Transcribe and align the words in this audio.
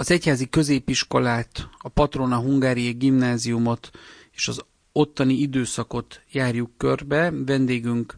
az 0.00 0.10
egyházi 0.10 0.48
középiskolát, 0.48 1.68
a 1.78 1.88
Patrona 1.88 2.36
Hungáriai 2.36 2.92
Gimnáziumot 2.92 3.90
és 4.32 4.48
az 4.48 4.64
ottani 4.92 5.34
időszakot 5.34 6.22
járjuk 6.30 6.70
körbe. 6.76 7.30
Vendégünk 7.30 8.16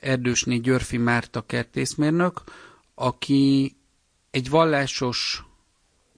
Erdősné 0.00 0.56
Györfi 0.56 0.96
Márta 0.96 1.40
kertészmérnök, 1.40 2.42
aki 2.94 3.74
egy 4.30 4.50
vallásos 4.50 5.44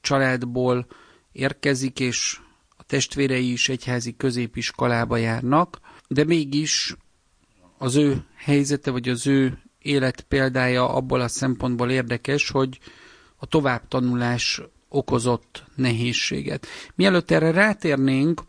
családból 0.00 0.86
érkezik, 1.32 2.00
és 2.00 2.40
a 2.76 2.82
testvérei 2.82 3.52
is 3.52 3.68
egyházi 3.68 4.16
középiskolába 4.16 5.16
járnak, 5.16 5.80
de 6.08 6.24
mégis 6.24 6.96
az 7.78 7.96
ő 7.96 8.24
helyzete, 8.36 8.90
vagy 8.90 9.08
az 9.08 9.26
ő 9.26 9.58
élet 9.78 10.20
példája 10.20 10.88
abból 10.88 11.20
a 11.20 11.28
szempontból 11.28 11.90
érdekes, 11.90 12.50
hogy 12.50 12.78
a 13.36 13.46
továbbtanulás 13.46 14.62
okozott 14.94 15.64
nehézséget. 15.74 16.66
Mielőtt 16.94 17.30
erre 17.30 17.50
rátérnénk, 17.50 18.42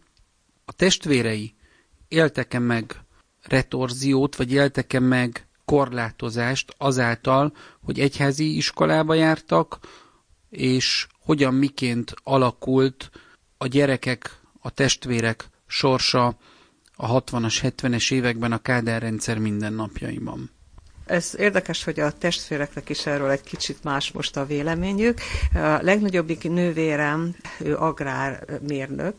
a 0.65 0.73
testvérei 0.73 1.53
éltek-e 2.07 2.59
meg 2.59 2.99
retorziót, 3.41 4.35
vagy 4.35 4.51
éltek-e 4.51 4.99
meg 4.99 5.47
korlátozást 5.65 6.75
azáltal, 6.77 7.53
hogy 7.83 7.99
egyházi 7.99 8.55
iskolába 8.55 9.13
jártak, 9.13 9.79
és 10.49 11.07
hogyan 11.19 11.53
miként 11.53 12.13
alakult 12.23 13.11
a 13.57 13.67
gyerekek, 13.67 14.39
a 14.59 14.69
testvérek 14.69 15.49
sorsa 15.67 16.37
a 16.95 17.21
60-as, 17.21 17.57
70-es 17.61 18.13
években 18.13 18.51
a 18.51 18.57
Kádár 18.57 19.01
rendszer 19.01 19.37
mindennapjaiban. 19.37 20.54
Ez 21.05 21.33
érdekes, 21.37 21.83
hogy 21.83 21.99
a 21.99 22.11
testvéreknek 22.11 22.89
is 22.89 23.05
erről 23.05 23.29
egy 23.29 23.43
kicsit 23.43 23.83
más 23.83 24.11
most 24.11 24.37
a 24.37 24.45
véleményük. 24.45 25.19
A 25.53 25.59
legnagyobbik 25.81 26.49
nővérem, 26.49 27.35
ő 27.59 27.75
agrármérnök. 27.75 29.15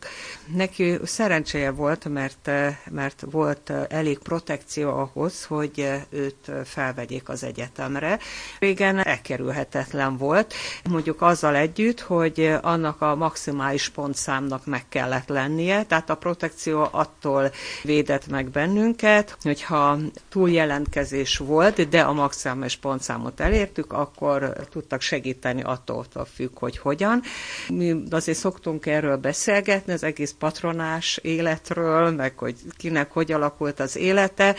Neki 0.55 0.97
szerencséje 1.03 1.71
volt, 1.71 2.07
mert, 2.09 2.49
mert 2.91 3.23
volt 3.31 3.69
elég 3.89 4.17
protekció 4.17 4.89
ahhoz, 4.89 5.45
hogy 5.45 5.89
őt 6.09 6.51
felvegyék 6.65 7.29
az 7.29 7.43
egyetemre. 7.43 8.19
Régen 8.59 8.97
elkerülhetetlen 9.05 10.17
volt, 10.17 10.53
mondjuk 10.89 11.21
azzal 11.21 11.55
együtt, 11.55 11.99
hogy 11.99 12.55
annak 12.61 13.01
a 13.01 13.15
maximális 13.15 13.89
pontszámnak 13.89 14.65
meg 14.65 14.83
kellett 14.89 15.27
lennie, 15.27 15.83
tehát 15.83 16.09
a 16.09 16.15
protekció 16.15 16.87
attól 16.91 17.51
védett 17.83 18.27
meg 18.27 18.49
bennünket, 18.49 19.37
hogyha 19.41 19.97
túljelentkezés 20.29 21.37
volt, 21.37 21.76
de 21.83 22.01
a 22.01 22.13
maximális 22.13 22.75
pontszámot 22.75 23.39
elértük, 23.39 23.93
akkor 23.93 24.53
tudtak 24.69 25.01
segíteni 25.01 25.61
attól 25.61 26.05
függ, 26.33 26.59
hogy 26.59 26.77
hogyan. 26.77 27.21
Mi 27.69 28.03
azért 28.09 28.37
szoktunk 28.37 28.85
erről 28.85 29.17
beszélgetni, 29.17 29.93
az 29.93 30.03
egész 30.03 30.35
patronás 30.39 31.19
életről, 31.21 32.11
meg 32.11 32.37
hogy 32.37 32.55
kinek 32.77 33.11
hogy 33.11 33.31
alakult 33.31 33.79
az 33.79 33.95
élete. 33.95 34.55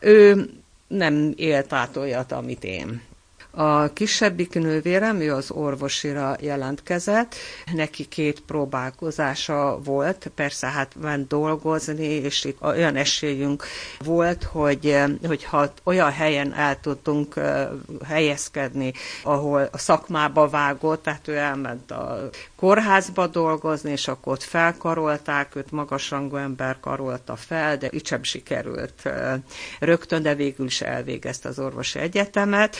Ő 0.00 0.50
nem 0.86 1.32
élt 1.36 1.72
át 1.72 1.96
olyat, 1.96 2.32
amit 2.32 2.64
én. 2.64 3.02
A 3.54 3.92
kisebbik 3.92 4.54
nővérem, 4.54 5.20
ő 5.20 5.34
az 5.34 5.50
orvosira 5.50 6.36
jelentkezett, 6.40 7.34
neki 7.72 8.04
két 8.04 8.40
próbálkozása 8.40 9.78
volt, 9.84 10.30
persze 10.34 10.66
hát 10.66 10.94
ment 11.00 11.28
dolgozni, 11.28 12.04
és 12.04 12.44
itt 12.44 12.62
olyan 12.62 12.96
esélyünk 12.96 13.64
volt, 14.04 14.44
hogy, 14.44 14.96
hogyha 15.26 15.72
olyan 15.84 16.10
helyen 16.10 16.54
el 16.54 16.80
tudtunk 16.80 17.34
helyezkedni, 18.04 18.92
ahol 19.22 19.68
a 19.72 19.78
szakmába 19.78 20.48
vágott, 20.48 21.02
tehát 21.02 21.28
ő 21.28 21.36
elment 21.36 21.90
a 21.90 22.30
kórházba 22.62 23.26
dolgozni, 23.26 23.90
és 23.90 24.08
akkor 24.08 24.32
ott 24.32 24.42
felkarolták, 24.42 25.56
őt 25.56 25.70
magasrangú 25.70 26.36
ember 26.36 26.80
karolta 26.80 27.36
fel, 27.36 27.76
de 27.76 27.88
itt 27.90 28.06
sem 28.06 28.22
sikerült 28.22 29.08
rögtön, 29.80 30.22
de 30.22 30.34
végül 30.34 30.66
is 30.66 30.80
elvégezte 30.80 31.48
az 31.48 31.58
orvosi 31.58 31.98
egyetemet. 31.98 32.76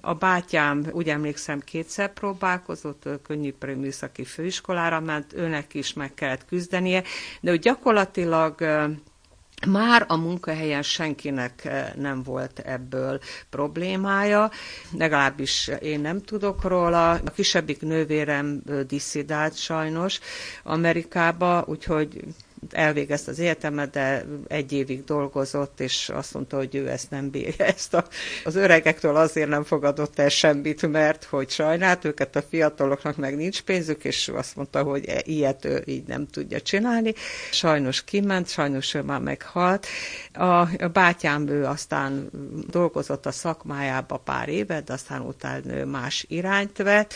A 0.00 0.14
bátyám, 0.14 0.86
úgy 0.90 1.08
emlékszem, 1.08 1.60
kétszer 1.60 2.12
próbálkozott, 2.12 3.08
könnyűipari 3.22 3.74
műszaki 3.74 4.24
főiskolára 4.24 5.00
ment, 5.00 5.32
őnek 5.32 5.74
is 5.74 5.92
meg 5.92 6.14
kellett 6.14 6.46
küzdenie, 6.46 7.02
de 7.40 7.50
úgy 7.50 7.60
gyakorlatilag 7.60 8.54
már 9.66 10.04
a 10.08 10.16
munkahelyen 10.16 10.82
senkinek 10.82 11.68
nem 11.96 12.22
volt 12.22 12.58
ebből 12.58 13.20
problémája, 13.50 14.50
legalábbis 14.92 15.70
én 15.80 16.00
nem 16.00 16.20
tudok 16.22 16.64
róla. 16.64 17.10
A 17.10 17.30
kisebbik 17.34 17.80
nővérem 17.80 18.62
disszidált 18.86 19.56
sajnos 19.56 20.20
Amerikába, 20.62 21.64
úgyhogy 21.66 22.24
elvégezte 22.70 23.30
az 23.30 23.40
egyetemet, 23.40 23.90
de 23.90 24.24
egy 24.48 24.72
évig 24.72 25.04
dolgozott, 25.04 25.80
és 25.80 26.08
azt 26.08 26.34
mondta, 26.34 26.56
hogy 26.56 26.74
ő 26.74 26.88
ezt 26.88 27.10
nem 27.10 27.30
bírja. 27.30 27.64
Ezt 27.74 27.94
a, 27.94 28.06
az 28.44 28.54
öregektől 28.54 29.16
azért 29.16 29.48
nem 29.48 29.64
fogadott 29.64 30.18
el 30.18 30.28
semmit, 30.28 30.86
mert 30.86 31.24
hogy 31.24 31.50
sajnált 31.50 32.04
őket, 32.04 32.36
a 32.36 32.42
fiataloknak 32.42 33.16
meg 33.16 33.36
nincs 33.36 33.62
pénzük, 33.62 34.04
és 34.04 34.28
azt 34.28 34.56
mondta, 34.56 34.82
hogy 34.82 35.04
e, 35.04 35.22
ilyet 35.24 35.64
ő 35.64 35.82
így 35.86 36.06
nem 36.06 36.26
tudja 36.26 36.60
csinálni. 36.60 37.14
Sajnos 37.50 38.04
kiment, 38.04 38.48
sajnos 38.48 38.94
ő 38.94 39.02
már 39.02 39.20
meghalt. 39.20 39.86
A 40.32 40.66
bátyám 40.92 41.48
ő 41.48 41.64
aztán 41.64 42.30
dolgozott 42.68 43.26
a 43.26 43.32
szakmájába 43.32 44.16
pár 44.16 44.48
évet, 44.48 44.84
de 44.84 44.92
aztán 44.92 45.20
utána 45.20 45.84
más 45.84 46.24
irányt 46.28 46.76
vett. 46.76 47.14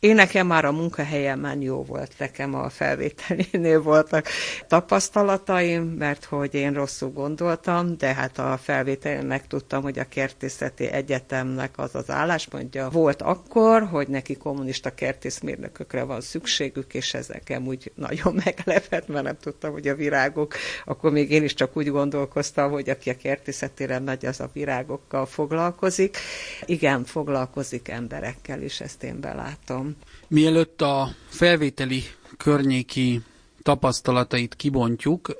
Én 0.00 0.14
nekem 0.14 0.46
már 0.46 0.64
a 0.64 0.72
munkahelyemen 0.72 1.60
jó 1.62 1.82
volt, 1.82 2.12
nekem 2.18 2.54
a 2.54 2.68
felvételinél 2.68 3.82
voltak 3.82 4.26
tapasztalataim, 4.68 5.82
mert 5.82 6.24
hogy 6.24 6.54
én 6.54 6.72
rosszul 6.72 7.10
gondoltam, 7.10 7.96
de 7.96 8.14
hát 8.14 8.38
a 8.38 8.58
felvételen 8.62 9.26
megtudtam, 9.26 9.82
hogy 9.82 9.98
a 9.98 10.08
kertészeti 10.08 10.86
egyetemnek 10.86 11.78
az 11.78 11.94
az 11.94 12.10
álláspontja 12.10 12.88
volt 12.88 13.22
akkor, 13.22 13.82
hogy 13.82 14.08
neki 14.08 14.36
kommunista 14.36 14.94
kertészmérnökökre 14.94 16.02
van 16.02 16.20
szükségük, 16.20 16.94
és 16.94 17.14
ezek 17.14 17.60
úgy 17.66 17.92
nagyon 17.94 18.34
meglepett, 18.44 19.08
mert 19.08 19.24
nem 19.24 19.36
tudtam, 19.40 19.72
hogy 19.72 19.88
a 19.88 19.94
virágok, 19.94 20.54
akkor 20.84 21.10
még 21.10 21.30
én 21.30 21.44
is 21.44 21.54
csak 21.54 21.76
úgy 21.76 21.88
gondolkoztam, 21.88 22.70
hogy 22.70 22.90
aki 22.90 23.10
a 23.10 23.16
kertészetére 23.16 23.98
megy, 23.98 24.26
az 24.26 24.40
a 24.40 24.50
virágokkal 24.52 25.26
foglalkozik. 25.26 26.16
Igen, 26.64 27.04
foglalkozik 27.04 27.88
emberekkel 27.88 28.62
is, 28.62 28.80
ezt 28.80 29.02
én 29.02 29.20
belátom. 29.20 29.89
Mielőtt 30.28 30.82
a 30.82 31.14
felvételi 31.28 32.02
környéki 32.36 33.20
tapasztalatait 33.62 34.54
kibontjuk, 34.54 35.36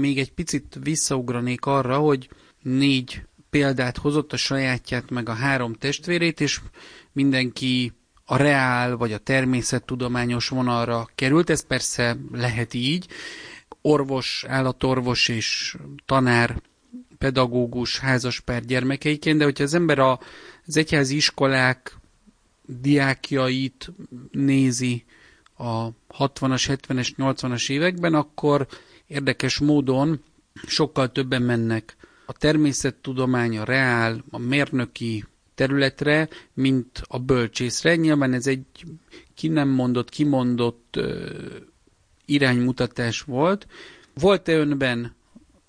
még 0.00 0.18
egy 0.18 0.32
picit 0.32 0.78
visszaugranék 0.82 1.66
arra, 1.66 1.98
hogy 1.98 2.28
négy 2.62 3.22
példát 3.50 3.96
hozott 3.96 4.32
a 4.32 4.36
sajátját, 4.36 5.10
meg 5.10 5.28
a 5.28 5.32
három 5.32 5.72
testvérét, 5.72 6.40
és 6.40 6.60
mindenki 7.12 7.92
a 8.24 8.36
reál 8.36 8.96
vagy 8.96 9.12
a 9.12 9.18
természettudományos 9.18 10.48
vonalra 10.48 11.08
került, 11.14 11.50
ez 11.50 11.66
persze 11.66 12.16
lehet 12.32 12.74
így. 12.74 13.06
Orvos, 13.80 14.44
állatorvos 14.48 15.28
és 15.28 15.76
tanár, 16.06 16.62
pedagógus, 17.18 17.98
házaspár 17.98 18.64
gyermekeiként, 18.64 19.38
de 19.38 19.44
hogyha 19.44 19.64
az 19.64 19.74
ember 19.74 19.98
az 19.98 20.76
egyházi 20.76 21.16
iskolák 21.16 21.96
diákjait 22.66 23.92
nézi 24.30 25.04
a 25.56 25.88
60-as, 26.18 26.78
70-es, 26.88 27.08
80-as 27.16 27.70
években, 27.70 28.14
akkor 28.14 28.66
érdekes 29.06 29.58
módon 29.58 30.20
sokkal 30.66 31.12
többen 31.12 31.42
mennek 31.42 31.96
a 32.26 32.32
természettudomány, 32.32 33.58
a 33.58 33.64
reál, 33.64 34.24
a 34.30 34.38
mérnöki 34.38 35.24
területre, 35.54 36.28
mint 36.54 37.02
a 37.06 37.18
bölcsészre. 37.18 37.96
Nyilván 37.96 38.32
ez 38.32 38.46
egy 38.46 38.64
ki 39.34 39.48
nem 39.48 39.68
mondott, 39.68 40.08
kimondott 40.08 40.96
ö, 40.96 41.30
iránymutatás 42.24 43.20
volt. 43.20 43.66
Volt-e 44.14 44.52
önben 44.52 45.14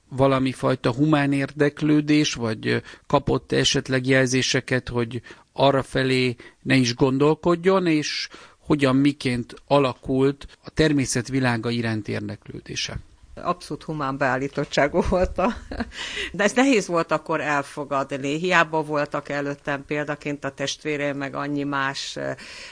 valami 0.10 0.52
fajta 0.52 0.94
humán 0.94 1.32
érdeklődés, 1.32 2.34
vagy 2.34 2.82
kapott 3.08 3.52
esetleg 3.52 4.08
jelzéseket, 4.08 4.90
hogy 4.90 5.22
arra 5.58 5.84
felé 5.84 6.36
ne 6.62 6.76
is 6.76 6.96
gondolkodjon, 6.96 7.88
és 7.88 8.28
hogyan 8.58 8.96
miként 8.96 9.56
alakult 9.68 10.48
a 10.64 10.70
természet 10.70 11.28
világa 11.28 11.70
iránt 11.70 12.08
érdeklődése 12.08 13.00
abszolút 13.44 13.84
humán 13.84 14.18
beállítottságú 14.18 15.02
volt. 15.10 15.42
De 16.32 16.44
ez 16.44 16.54
nehéz 16.54 16.88
volt 16.88 17.12
akkor 17.12 17.42
elfogadni. 17.42 18.38
Hiába 18.40 18.84
voltak 18.84 19.30
előttem 19.30 19.86
példaként 19.86 20.44
a 20.44 20.50
testvérem, 20.50 21.18
meg 21.18 21.36
annyi 21.36 21.64
más 21.64 22.18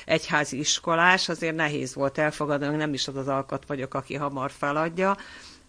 egyházi 0.06 0.60
iskolás, 0.60 1.30
azért 1.30 1.56
nehéz 1.56 1.94
volt 1.94 2.18
elfogadni, 2.18 2.76
nem 2.76 2.94
is 2.94 3.08
az 3.08 3.16
az 3.16 3.28
alkat 3.28 3.64
vagyok, 3.68 3.94
aki 3.94 4.16
hamar 4.16 4.52
feladja 4.52 5.18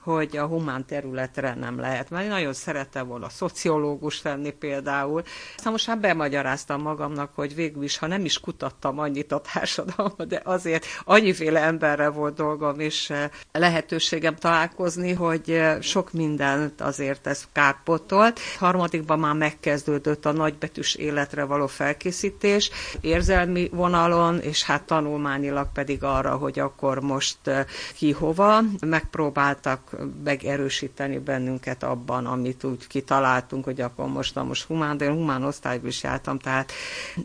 hogy 0.04 0.36
a 0.36 0.46
humán 0.46 0.86
területre 0.86 1.54
nem 1.54 1.78
lehet 1.78 2.10
menni. 2.10 2.28
Nagyon 2.28 2.52
szerettem 2.52 3.06
volna 3.06 3.28
szociológus 3.28 4.22
lenni 4.22 4.50
például. 4.50 5.22
Aztán 5.56 5.72
most 5.72 5.86
már 5.86 5.98
bemagyaráztam 5.98 6.82
magamnak, 6.82 7.30
hogy 7.34 7.54
végül 7.54 7.82
is, 7.82 7.98
ha 7.98 8.06
nem 8.06 8.24
is 8.24 8.40
kutattam 8.40 8.98
annyit 8.98 9.32
a 9.32 9.42
társadalmat, 9.52 10.26
de 10.26 10.40
azért 10.44 10.86
annyiféle 11.04 11.60
emberre 11.60 12.08
volt 12.08 12.34
dolgom, 12.34 12.80
és 12.80 13.10
eh, 13.10 13.30
lehetőségem 13.52 14.36
találkozni, 14.36 15.12
hogy 15.12 15.50
eh, 15.50 15.80
sok 15.80 16.12
mindent 16.12 16.80
azért 16.80 17.26
ez 17.26 17.44
kárpotolt. 17.52 18.40
Harmadikban 18.58 19.18
már 19.18 19.34
megkezdődött 19.34 20.26
a 20.26 20.32
nagybetűs 20.32 20.94
életre 20.94 21.44
való 21.44 21.66
felkészítés, 21.66 22.70
érzelmi 23.00 23.68
vonalon, 23.72 24.40
és 24.40 24.64
hát 24.64 24.82
tanulmányilag 24.82 25.68
pedig 25.72 26.02
arra, 26.02 26.36
hogy 26.36 26.58
akkor 26.58 27.00
most 27.00 27.38
eh, 27.44 27.64
ki 27.94 28.12
hova. 28.12 28.60
Megpróbáltak 28.86 29.93
megerősíteni 30.24 31.18
bennünket 31.18 31.82
abban, 31.82 32.26
amit 32.26 32.64
úgy 32.64 32.86
kitaláltunk, 32.86 33.64
hogy 33.64 33.80
akkor 33.80 34.06
most, 34.06 34.34
na 34.34 34.42
most 34.42 34.64
humán, 34.66 34.96
de 34.96 35.04
én 35.04 35.12
humán 35.12 35.44
osztályban 35.44 35.88
is 35.88 36.02
jártam, 36.02 36.38
tehát 36.38 36.72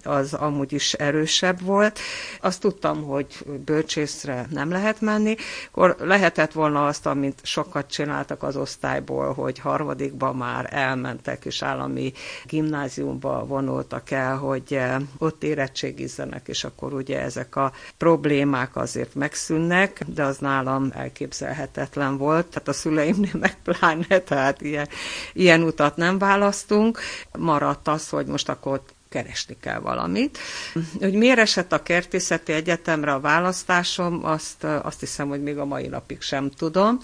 az 0.03 0.33
amúgy 0.33 0.73
is 0.73 0.93
erősebb 0.93 1.61
volt. 1.61 1.99
Azt 2.41 2.61
tudtam, 2.61 3.03
hogy 3.03 3.45
bölcsészre 3.65 4.47
nem 4.49 4.69
lehet 4.69 5.01
menni, 5.01 5.35
akkor 5.71 5.95
lehetett 5.99 6.51
volna 6.51 6.85
azt, 6.85 7.05
amit 7.05 7.39
sokat 7.43 7.91
csináltak 7.91 8.43
az 8.43 8.55
osztályból, 8.55 9.33
hogy 9.33 9.59
harmadikba 9.59 10.33
már 10.33 10.67
elmentek, 10.69 11.45
és 11.45 11.61
állami 11.63 12.13
gimnáziumba 12.45 13.45
vonultak 13.45 14.11
el, 14.11 14.37
hogy 14.37 14.79
ott 15.17 15.43
érettségizzenek, 15.43 16.47
és 16.47 16.63
akkor 16.63 16.93
ugye 16.93 17.21
ezek 17.21 17.55
a 17.55 17.71
problémák 17.97 18.75
azért 18.75 19.15
megszűnnek, 19.15 20.03
de 20.07 20.23
az 20.23 20.37
nálam 20.37 20.91
elképzelhetetlen 20.95 22.17
volt 22.17 22.58
tehát 22.59 22.67
a 22.67 22.73
szüleimnél 22.73 23.35
meg 23.39 23.57
pláne, 23.63 24.19
tehát 24.19 24.61
ilyen, 24.61 24.87
ilyen 25.33 25.61
utat 25.61 25.95
nem 25.95 26.17
választunk. 26.17 26.99
Maradt 27.37 27.87
az, 27.87 28.09
hogy 28.09 28.25
most 28.25 28.49
akkor 28.49 28.81
keresni 29.09 29.57
kell 29.61 29.79
valamit. 29.79 30.37
Hogy 30.99 31.13
miért 31.13 31.39
esett 31.39 31.71
a 31.71 31.83
kertészeti 31.83 32.51
egyetemre 32.51 33.13
a 33.13 33.19
választásom, 33.19 34.25
azt, 34.25 34.63
azt 34.63 34.99
hiszem, 34.99 35.27
hogy 35.27 35.43
még 35.43 35.57
a 35.57 35.65
mai 35.65 35.87
napig 35.87 36.21
sem 36.21 36.49
tudom, 36.49 36.99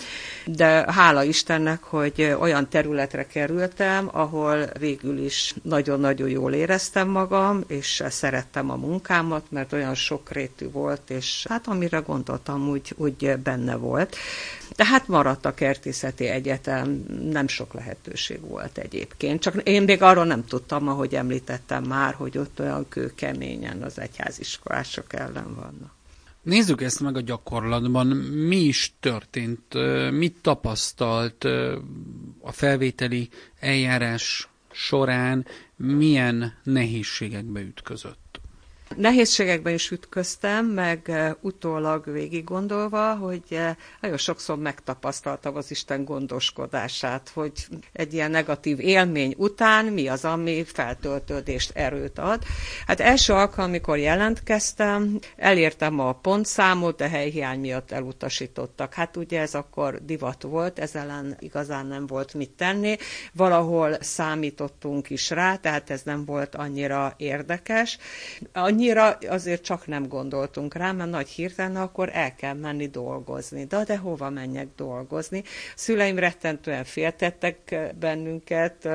de 0.46 0.92
hála 0.92 1.24
Istennek, 1.24 1.84
hogy 1.84 2.36
olyan 2.40 2.70
területre 2.70 3.28
kerültem, 3.28 4.10
ahol 4.12 4.66
végül 4.80 5.18
is 5.18 5.54
nagyon-nagyon 5.64 6.30
jól 6.30 6.54
éreztem 6.54 7.08
magam, 7.10 7.64
és 7.68 8.04
szerettem 8.10 8.70
a 8.70 8.76
munkámat, 8.76 9.46
mert 9.50 9.74
olyan 9.74 9.96
sokrétű 9.96 10.70
volt, 10.70 11.10
és 11.10 11.46
hát 11.50 11.68
amire 11.68 11.98
gondoltam, 11.98 12.70
úgy, 12.70 12.94
úgy 12.98 13.38
benne 13.44 13.76
volt. 13.76 14.16
Tehát 14.76 15.08
maradt 15.08 15.46
a 15.46 15.54
kertészeti 15.54 16.26
egyetem, 16.26 17.06
nem 17.32 17.48
sok 17.48 17.74
lehetőség 17.74 18.42
volt 18.42 18.78
egyébként. 18.78 19.42
Csak 19.42 19.56
én 19.64 19.82
még 19.82 20.02
arról 20.02 20.26
nem 20.26 20.46
tudtam, 20.46 20.88
ahogy 20.88 21.16
említettem 21.16 21.84
már, 21.96 22.14
hogy 22.14 22.38
ott 22.38 22.60
olyan 22.60 22.86
kőkeményen 22.90 23.82
az 23.82 24.00
egyháziskolások 24.00 25.14
ellen 25.14 25.56
vannak. 25.56 25.94
Nézzük 26.42 26.82
ezt 26.82 27.00
meg 27.00 27.16
a 27.16 27.22
gyakorlatban. 27.22 28.08
Mi 28.48 28.56
is 28.56 28.94
történt? 29.00 29.74
Mit 30.12 30.36
tapasztalt 30.42 31.44
a 32.42 32.52
felvételi 32.52 33.30
eljárás 33.60 34.48
során? 34.72 35.46
Milyen 35.76 36.54
nehézségekbe 36.64 37.60
ütközött? 37.62 38.25
Nehézségekben 38.96 39.74
is 39.74 39.92
ütköztem, 39.92 40.66
meg 40.66 41.12
utólag 41.42 42.12
végig 42.12 42.44
gondolva, 42.44 43.16
hogy 43.16 43.60
nagyon 44.02 44.18
sokszor 44.18 44.58
megtapasztaltam 44.58 45.56
az 45.56 45.72
Isten 45.72 46.06
gondoskodását, 46.06 47.32
hogy 47.34 47.52
egy 47.94 48.14
ilyen 48.14 48.32
negatív 48.32 48.80
élmény 48.80 49.34
után 49.38 49.86
mi 49.86 50.08
az, 50.08 50.26
ami 50.26 50.64
feltöltődést, 50.64 51.72
erőt 51.76 52.20
ad. 52.20 52.44
Hát 52.88 53.00
első 53.00 53.34
alkalom, 53.34 53.70
amikor 53.70 53.98
jelentkeztem, 53.98 55.20
elértem 55.36 56.00
a 56.00 56.14
pontszámot, 56.14 56.98
de 56.98 57.10
helyhiány 57.10 57.60
miatt 57.60 57.92
elutasítottak. 57.92 58.94
Hát 58.94 59.18
ugye 59.18 59.40
ez 59.40 59.54
akkor 59.54 60.06
divat 60.06 60.42
volt, 60.42 60.80
ez 60.80 60.96
ellen 60.96 61.38
igazán 61.40 61.86
nem 61.86 62.08
volt 62.08 62.34
mit 62.34 62.52
tenni. 62.52 62.98
Valahol 63.34 63.98
számítottunk 64.02 65.10
is 65.10 65.30
rá, 65.30 65.56
tehát 65.56 65.90
ez 65.90 66.02
nem 66.04 66.26
volt 66.26 66.56
annyira 66.56 67.14
érdekes. 67.18 67.98
Annyi 68.54 68.75
annyira 68.76 69.18
azért 69.30 69.64
csak 69.64 69.88
nem 69.88 70.08
gondoltunk 70.08 70.74
rá, 70.74 70.92
mert 70.92 71.10
nagy 71.10 71.28
hirtelen 71.28 71.76
akkor 71.76 72.10
el 72.14 72.36
kell 72.36 72.54
menni 72.54 72.88
dolgozni. 72.88 73.66
De, 73.66 73.84
de 73.84 73.98
hova 73.98 74.30
menjek 74.30 74.68
dolgozni? 74.76 75.44
Szüleim 75.76 76.20
rettentően 76.20 76.84
féltettek 76.84 77.76
bennünket, 78.00 78.88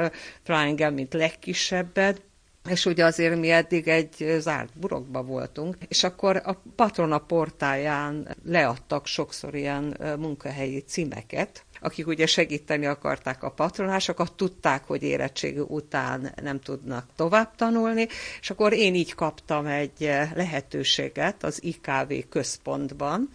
talán 0.43 0.67
engem, 0.67 0.95
mint 0.95 1.13
legkisebbet, 1.13 2.23
és 2.69 2.87
ugye 2.87 3.05
azért 3.05 3.39
mi 3.39 3.51
eddig 3.51 3.89
egy 3.89 4.37
zárt 4.39 4.79
burokba 4.79 5.23
voltunk, 5.23 5.77
és 5.89 6.05
akkor 6.05 6.43
a 6.45 6.63
patrona 6.77 7.19
portáján 7.19 8.37
leadtak 8.45 9.07
sokszor 9.07 9.55
ilyen 9.55 9.97
munkahelyi 10.19 10.81
címeket, 10.81 11.65
akik 11.81 12.07
ugye 12.07 12.27
segíteni 12.27 12.87
akarták 12.87 13.43
a 13.43 13.51
patronásokat, 13.51 14.33
tudták, 14.33 14.85
hogy 14.85 15.03
érettségi 15.03 15.59
után 15.59 16.33
nem 16.43 16.61
tudnak 16.61 17.07
tovább 17.17 17.55
tanulni, 17.57 18.07
és 18.41 18.51
akkor 18.51 18.73
én 18.73 18.95
így 18.95 19.15
kaptam 19.15 19.67
egy 19.67 20.11
lehetőséget 20.35 21.45
az 21.45 21.63
IKV 21.63 22.13
központban, 22.29 23.29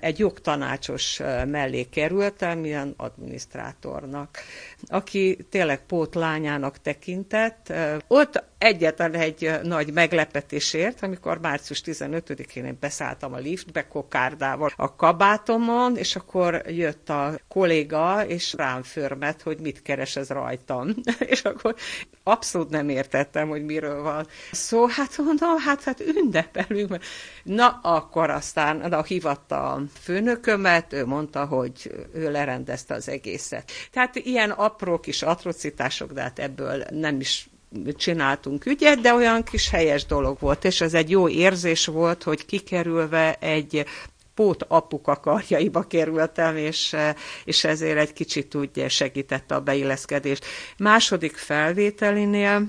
egy 0.00 0.18
jogtanácsos 0.18 1.18
mellé 1.46 1.82
kerültem, 1.82 2.64
ilyen 2.64 2.94
adminisztrátornak, 2.96 4.38
aki 4.86 5.46
tényleg 5.50 5.86
pótlányának 5.86 6.80
tekintett. 6.80 7.72
Ott 8.06 8.44
egyetlen 8.58 9.14
egy 9.14 9.50
nagy 9.62 9.92
meglepetésért, 9.92 11.02
amikor 11.02 11.40
március 11.40 11.82
15-én 11.84 12.64
én 12.64 12.76
beszálltam 12.80 13.32
a 13.32 13.38
liftbe 13.38 13.88
kokárdával 13.88 14.72
a 14.76 14.96
kabátomon, 14.96 15.96
és 15.96 16.16
akkor 16.16 16.62
jött 16.66 17.08
a 17.08 17.38
kolléga, 17.88 18.26
és 18.26 18.52
rám 18.52 18.82
förmet, 18.82 19.42
hogy 19.42 19.58
mit 19.58 19.82
keres 19.82 20.16
ez 20.16 20.28
rajtam. 20.28 20.94
és 21.32 21.42
akkor 21.42 21.74
abszolút 22.22 22.70
nem 22.70 22.88
értettem, 22.88 23.48
hogy 23.48 23.64
miről 23.64 24.02
van 24.02 24.26
szó. 24.52 24.86
Hát 24.86 25.18
mondom, 25.18 25.58
hát, 25.58 25.82
hát 25.82 26.00
ünnepelünk. 26.00 26.98
Na, 27.42 27.78
akkor 27.82 28.30
aztán 28.30 28.76
na, 28.76 29.02
hívatta 29.02 29.72
a 29.72 29.82
főnökömet, 30.00 30.92
ő 30.92 31.06
mondta, 31.06 31.44
hogy 31.44 31.90
ő 32.14 32.30
lerendezte 32.30 32.94
az 32.94 33.08
egészet. 33.08 33.70
Tehát 33.90 34.16
ilyen 34.16 34.50
apró 34.50 34.98
kis 35.00 35.22
atrocitások, 35.22 36.12
de 36.12 36.20
hát 36.20 36.38
ebből 36.38 36.84
nem 36.90 37.20
is 37.20 37.48
csináltunk 37.96 38.66
ügyet, 38.66 39.00
de 39.00 39.14
olyan 39.14 39.42
kis 39.42 39.70
helyes 39.70 40.06
dolog 40.06 40.36
volt, 40.40 40.64
és 40.64 40.80
ez 40.80 40.94
egy 40.94 41.10
jó 41.10 41.28
érzés 41.28 41.86
volt, 41.86 42.22
hogy 42.22 42.46
kikerülve 42.46 43.34
egy 43.40 43.84
pót 44.38 44.64
apuka 44.68 45.16
karjaiba 45.16 45.82
kerültem, 45.82 46.56
és, 46.56 46.96
és 47.44 47.64
ezért 47.64 47.98
egy 47.98 48.12
kicsit 48.12 48.54
úgy 48.54 48.84
segítette 48.88 49.54
a 49.54 49.60
beilleszkedést. 49.60 50.44
Második 50.76 51.36
felvételinél 51.36 52.68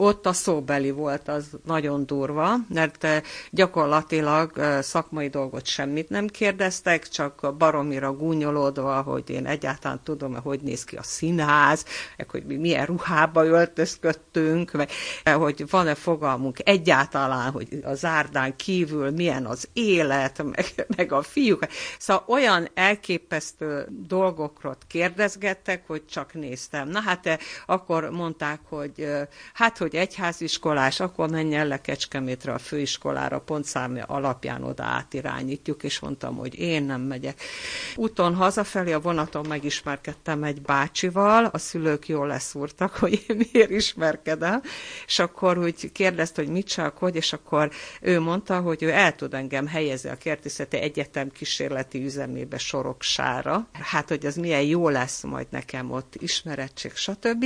ott 0.00 0.26
a 0.26 0.32
szóbeli 0.32 0.90
volt 0.90 1.28
az 1.28 1.46
nagyon 1.64 2.06
durva, 2.06 2.54
mert 2.68 3.04
eh, 3.04 3.22
gyakorlatilag 3.50 4.58
eh, 4.58 4.82
szakmai 4.82 5.28
dolgot 5.28 5.66
semmit 5.66 6.08
nem 6.08 6.26
kérdeztek, 6.26 7.08
csak 7.08 7.54
baromira 7.58 8.12
gúnyolódva, 8.12 9.02
hogy 9.02 9.30
én 9.30 9.46
egyáltalán 9.46 10.00
tudom, 10.04 10.34
hogy 10.42 10.60
néz 10.60 10.84
ki 10.84 10.96
a 10.96 11.02
színház, 11.02 11.84
hogy 12.28 12.44
mi 12.44 12.56
milyen 12.56 12.86
ruhába 12.86 13.44
öltözködtünk, 13.44 14.72
meg 14.72 14.90
eh, 15.22 15.34
hogy 15.34 15.64
van-e 15.70 15.94
fogalmunk 15.94 16.56
egyáltalán, 16.68 17.50
hogy 17.50 17.68
a 17.82 17.94
zárdán 17.94 18.56
kívül 18.56 19.10
milyen 19.10 19.46
az 19.46 19.68
élet, 19.72 20.42
meg, 20.42 20.86
meg 20.96 21.12
a 21.12 21.22
fiúk. 21.22 21.66
Szóval 21.98 22.24
olyan 22.26 22.68
elképesztő 22.74 23.86
dolgokról 23.90 24.76
kérdezgettek, 24.86 25.86
hogy 25.86 26.06
csak 26.06 26.34
néztem. 26.34 26.88
Na 26.88 27.00
hát 27.00 27.38
akkor 27.66 28.10
mondták, 28.10 28.60
hogy 28.68 29.08
hát, 29.54 29.78
hogy 29.78 29.87
hogy 29.90 30.00
egyháziskolás, 30.00 31.00
akkor 31.00 31.30
menjen 31.30 31.66
le 31.66 31.80
Kecskemétre 31.80 32.52
a 32.52 32.58
főiskolára, 32.58 33.40
pontszámja 33.40 34.04
alapján 34.04 34.62
oda 34.62 34.82
átirányítjuk, 34.82 35.82
és 35.82 35.98
mondtam, 35.98 36.36
hogy 36.36 36.58
én 36.58 36.82
nem 36.82 37.00
megyek. 37.00 37.40
Úton 37.96 38.34
hazafelé 38.34 38.92
a 38.92 39.00
vonaton 39.00 39.46
megismerkedtem 39.48 40.42
egy 40.42 40.62
bácsival, 40.62 41.44
a 41.44 41.58
szülők 41.58 42.08
jól 42.08 42.26
leszúrtak, 42.26 42.96
hogy 42.96 43.24
én 43.28 43.48
miért 43.52 43.70
ismerkedem, 43.70 44.62
és 45.06 45.18
akkor 45.18 45.58
úgy 45.58 45.92
kérdezte, 45.92 46.42
hogy 46.42 46.50
mit 46.50 46.66
csak, 46.66 46.98
hogy, 46.98 47.16
és 47.16 47.32
akkor 47.32 47.70
ő 48.00 48.20
mondta, 48.20 48.60
hogy 48.60 48.82
ő 48.82 48.90
el 48.90 49.14
tud 49.14 49.34
engem 49.34 49.66
helyezni 49.66 50.10
a 50.10 50.16
Kertészeti 50.16 50.76
Egyetem 50.76 51.30
kísérleti 51.30 52.04
üzemébe 52.04 52.58
Soroksára. 52.58 53.68
Hát, 53.72 54.08
hogy 54.08 54.26
az 54.26 54.36
milyen 54.36 54.62
jó 54.62 54.88
lesz 54.88 55.22
majd 55.22 55.46
nekem 55.50 55.90
ott 55.90 56.14
ismerettség, 56.18 56.94
stb. 56.94 57.44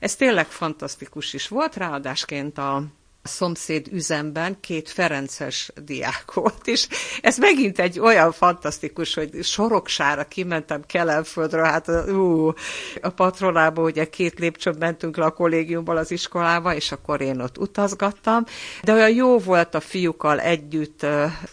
Ez 0.00 0.16
tényleg 0.16 0.46
fantasztikus 0.46 1.32
is 1.32 1.48
volt, 1.48 1.74
ráadásként 1.82 2.58
a 2.58 2.82
szomszéd 3.22 3.88
üzemben 3.92 4.56
két 4.60 4.90
Ferences 4.90 5.70
diák 5.84 6.32
volt, 6.34 6.66
és 6.66 6.88
ez 7.20 7.38
megint 7.38 7.78
egy 7.78 7.98
olyan 7.98 8.32
fantasztikus, 8.32 9.14
hogy 9.14 9.44
soroksára 9.44 10.24
kimentem 10.24 10.82
Kelenföldről, 10.86 11.64
hát 11.64 11.88
ú, 11.88 12.52
a 13.00 13.08
patronába 13.08 13.82
ugye 13.82 14.04
két 14.04 14.38
lépcsőn 14.38 14.76
mentünk 14.78 15.16
le 15.16 15.24
a 15.24 15.30
kollégiumból 15.30 15.96
az 15.96 16.10
iskolába, 16.10 16.74
és 16.74 16.92
akkor 16.92 17.20
én 17.20 17.40
ott 17.40 17.58
utazgattam, 17.58 18.44
de 18.82 18.92
olyan 18.92 19.10
jó 19.10 19.38
volt 19.38 19.74
a 19.74 19.80
fiúkkal 19.80 20.40
együtt, 20.40 21.06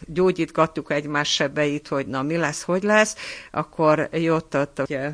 gyógyítgattuk 0.05 0.91
egymás 0.91 1.33
sebeit, 1.33 1.87
hogy 1.87 2.07
na 2.07 2.21
mi 2.21 2.37
lesz, 2.37 2.61
hogy 2.61 2.83
lesz, 2.83 3.15
akkor 3.51 4.09
jött 4.11 4.55
ott 4.55 4.79
ugye, 4.79 5.11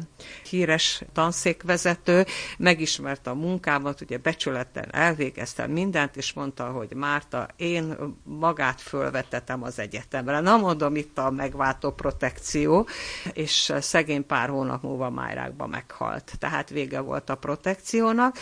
híres 0.49 1.01
tanszékvezető, 1.13 2.25
megismerte 2.57 3.29
a 3.29 3.33
munkámat, 3.33 4.01
ugye 4.01 4.17
becsületen 4.17 4.87
elvégeztem 4.91 5.71
mindent, 5.71 6.15
és 6.15 6.33
mondta, 6.33 6.44
hogy 6.57 6.93
Márta, 6.95 7.47
én 7.55 7.95
magát 8.23 8.81
fölvetetem 8.81 9.63
az 9.63 9.79
egyetemre. 9.79 10.39
Na 10.39 10.57
mondom, 10.57 10.95
itt 10.95 11.17
a 11.17 11.29
megváltó 11.29 11.91
protekció, 11.91 12.87
és 13.33 13.73
szegény 13.79 14.25
pár 14.25 14.49
hónap 14.49 14.83
múlva 14.83 15.09
Májrákba 15.09 15.67
meghalt. 15.67 16.31
Tehát 16.39 16.69
vége 16.69 16.99
volt 16.99 17.29
a 17.29 17.35
protekciónak. 17.35 18.37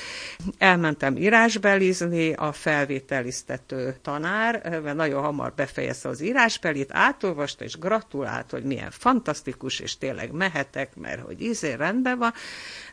Elmentem 0.58 1.18
írásbelizni, 1.18 2.34
a 2.34 2.52
felvételiztető 2.52 3.98
tanár, 4.02 4.80
mert 4.84 4.96
nagyon 4.96 5.24
hamar 5.24 5.54
befejezte 5.54 6.10
az 6.10 6.22
írásbelit, 6.22 6.90
átolvasta 6.94 7.64
és 7.64 7.78
gratulált, 7.78 8.52
hogy 8.52 8.64
milyen 8.64 8.92
fantasztikus, 8.92 9.80
és 9.80 9.98
tényleg 9.98 10.32
mehetek, 10.32 10.96
mert 10.96 11.22
hogy 11.22 11.42
izé 11.42 11.74
rendben 11.74 12.18
van. 12.18 12.34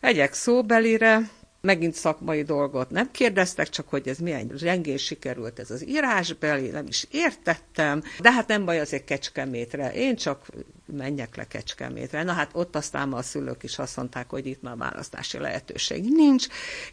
Egyek 0.01 0.33
szóbelire, 0.33 1.21
Megint 1.61 1.95
szakmai 1.95 2.43
dolgot 2.43 2.91
nem 2.91 3.11
kérdeztek, 3.11 3.69
csak 3.69 3.89
hogy 3.89 4.09
ez 4.09 4.19
milyen 4.19 4.47
gyengén 4.47 4.97
sikerült 4.97 5.59
ez 5.59 5.71
az 5.71 5.89
írásbeli, 5.89 6.69
nem 6.69 6.87
is 6.87 7.07
értettem, 7.11 8.03
de 8.21 8.33
hát 8.33 8.49
nem 8.49 8.65
baj 8.65 8.81
azért 8.81 9.05
Kecskemétre, 9.05 9.93
én 9.93 10.17
csak 10.17 10.47
menjek 10.93 11.37
le 11.37 11.45
Kecskemétre. 11.45 12.23
Na 12.23 12.33
hát 12.33 12.51
ott 12.53 12.77
aztán 12.77 13.13
a 13.13 13.23
szülők 13.23 13.63
is 13.63 13.79
azt 13.79 13.97
mondták, 13.97 14.31
hogy 14.31 14.47
itt 14.47 14.63
már 14.63 14.77
választási 14.77 15.39
lehetőség 15.39 16.05
nincs. 16.09 16.47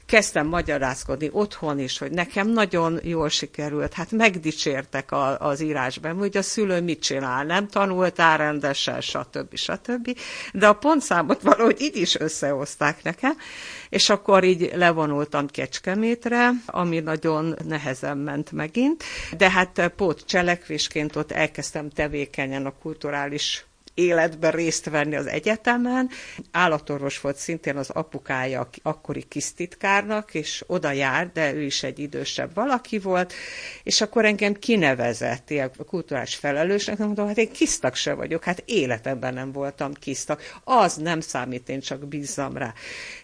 Kezdtem 0.05 0.47
magyarázkodni 0.47 1.29
otthon 1.31 1.79
is, 1.79 1.97
hogy 1.97 2.11
nekem 2.11 2.47
nagyon 2.47 2.99
jól 3.03 3.29
sikerült, 3.29 3.93
hát 3.93 4.11
megdicsértek 4.11 5.11
a, 5.11 5.39
az 5.39 5.61
írásban, 5.61 6.17
hogy 6.17 6.37
a 6.37 6.41
szülő 6.41 6.81
mit 6.81 7.01
csinál, 7.01 7.43
nem 7.43 7.67
tanultál 7.67 8.37
rendesen, 8.37 9.01
stb. 9.01 9.55
stb. 9.55 10.17
De 10.53 10.67
a 10.67 10.73
pontszámot 10.73 11.41
valahogy 11.41 11.81
így 11.81 11.95
is 11.95 12.19
összehozták 12.19 13.03
nekem, 13.03 13.37
és 13.89 14.09
akkor 14.09 14.43
így 14.43 14.71
levonultam 14.75 15.47
Kecskemétre, 15.47 16.49
ami 16.65 16.99
nagyon 16.99 17.55
nehezen 17.67 18.17
ment 18.17 18.51
megint, 18.51 19.03
de 19.37 19.49
hát 19.49 19.91
pót 19.95 20.25
cselekvésként 20.25 21.15
ott 21.15 21.31
elkezdtem 21.31 21.89
tevékenyen 21.89 22.65
a 22.65 22.73
kulturális 22.81 23.66
életben 23.97 24.51
részt 24.51 24.89
venni 24.89 25.15
az 25.15 25.27
egyetemen. 25.27 26.09
Állatorvos 26.51 27.21
volt 27.21 27.35
szintén 27.35 27.77
az 27.77 27.89
apukája 27.89 28.69
akkori 28.81 29.23
kisztitkárnak, 29.23 30.33
és 30.33 30.63
oda 30.67 30.91
járt, 30.91 31.31
de 31.31 31.53
ő 31.53 31.61
is 31.61 31.83
egy 31.83 31.99
idősebb 31.99 32.53
valaki 32.53 32.99
volt, 32.99 33.33
és 33.83 34.01
akkor 34.01 34.25
engem 34.25 34.53
kinevezett, 34.53 35.49
ilyen 35.49 35.71
kulturális 35.87 36.35
felelősnek, 36.35 36.97
mondom, 36.97 37.27
hát 37.27 37.37
én 37.37 37.51
kisztak 37.51 37.95
se 37.95 38.13
vagyok, 38.13 38.43
hát 38.43 38.63
életemben 38.65 39.33
nem 39.33 39.51
voltam 39.51 39.93
kisztak. 39.93 40.59
Az 40.63 40.95
nem 40.95 41.19
számít, 41.19 41.69
én 41.69 41.79
csak 41.79 42.07
bízzam 42.07 42.57
rá. 42.57 42.73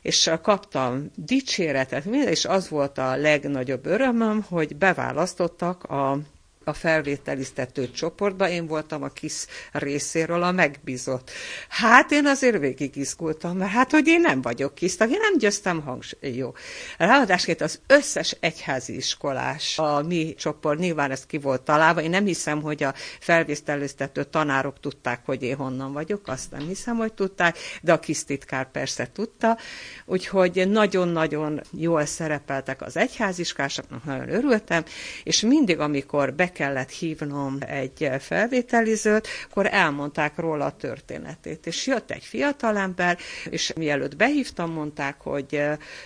És 0.02 0.32
kaptam 0.42 1.12
dicséretet, 1.16 2.06
és 2.06 2.46
az 2.46 2.70
volt 2.70 2.98
a 2.98 3.16
legnagyobb 3.16 3.86
örömöm, 3.86 4.46
hogy 4.50 4.76
beválasztottak 4.76 5.84
a 5.84 6.18
a 6.64 6.74
felvételiztető 6.74 7.92
csoportba, 7.92 8.50
én 8.50 8.68
voltam 8.68 9.04
a 9.04 9.08
kis 9.08 9.46
részéről 9.72 10.44
a 10.44 10.52
megbízott. 10.52 11.32
Hát 11.70 12.12
én 12.12 12.26
azért 12.26 12.58
végig 12.58 12.96
izgultam, 12.96 13.58
mert 13.58 13.72
hát, 13.72 13.92
hogy 13.92 14.08
én 14.08 14.22
nem 14.22 14.42
vagyok 14.42 14.76
kis 14.76 14.96
én 15.00 15.08
nem 15.22 15.38
győztem 15.38 15.82
hangsúly. 15.82 16.30
Jó. 16.30 16.54
Ráadásként 16.98 17.62
az 17.62 17.80
összes 17.88 18.36
egyházi 18.40 18.96
iskolás, 18.96 19.80
a 19.80 20.02
mi 20.02 20.34
csoport, 20.38 20.80
nyilván 20.80 21.12
ez 21.12 21.26
ki 21.26 21.38
volt 21.38 21.62
találva, 21.62 22.02
én 22.02 22.10
nem 22.10 22.26
hiszem, 22.26 22.62
hogy 22.62 22.84
a 22.84 22.94
felvételiztető 23.20 24.24
tanárok 24.24 24.80
tudták, 24.80 25.26
hogy 25.26 25.44
én 25.44 25.56
honnan 25.56 25.94
vagyok, 25.94 26.28
azt 26.28 26.52
nem 26.52 26.68
hiszem, 26.68 26.96
hogy 26.96 27.14
tudták, 27.14 27.58
de 27.82 27.94
a 27.94 28.00
kis 28.00 28.24
titkár 28.24 28.72
persze 28.72 29.10
tudta, 29.14 29.58
úgyhogy 30.06 30.68
nagyon-nagyon 30.70 31.62
jól 31.72 32.06
szerepeltek 32.06 32.82
az 32.82 32.98
egyháziskásoknak, 32.98 34.04
nagyon 34.04 34.30
örültem, 34.30 34.84
és 35.24 35.42
mindig, 35.42 35.80
amikor 35.80 36.34
be 36.34 36.52
kellett 36.54 36.90
hívnom 36.90 37.58
egy 37.60 38.10
felvételizőt, 38.20 39.28
akkor 39.50 39.68
elmondták 39.72 40.38
róla 40.38 40.66
a 40.66 40.76
történetét. 40.76 41.66
És 41.68 41.88
jött 41.88 42.12
egy 42.12 42.24
fiatalember, 42.24 43.18
és 43.50 43.74
mielőtt 43.74 44.16
behívtam, 44.16 44.72
mondták, 44.72 45.22
hogy 45.22 45.62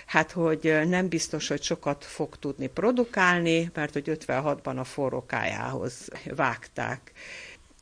hát, 0.06 0.32
hogy 0.32 0.80
nem 0.88 1.08
biztos, 1.08 1.48
hogy 1.48 1.62
sokat 1.64 2.06
fog 2.06 2.36
tudni 2.40 2.68
produkálni, 2.68 3.72
mert 3.74 3.94
hogy 3.94 4.18
56-ban 4.28 4.78
a 4.78 4.84
forrókájához 4.84 6.08
vágták. 6.36 7.12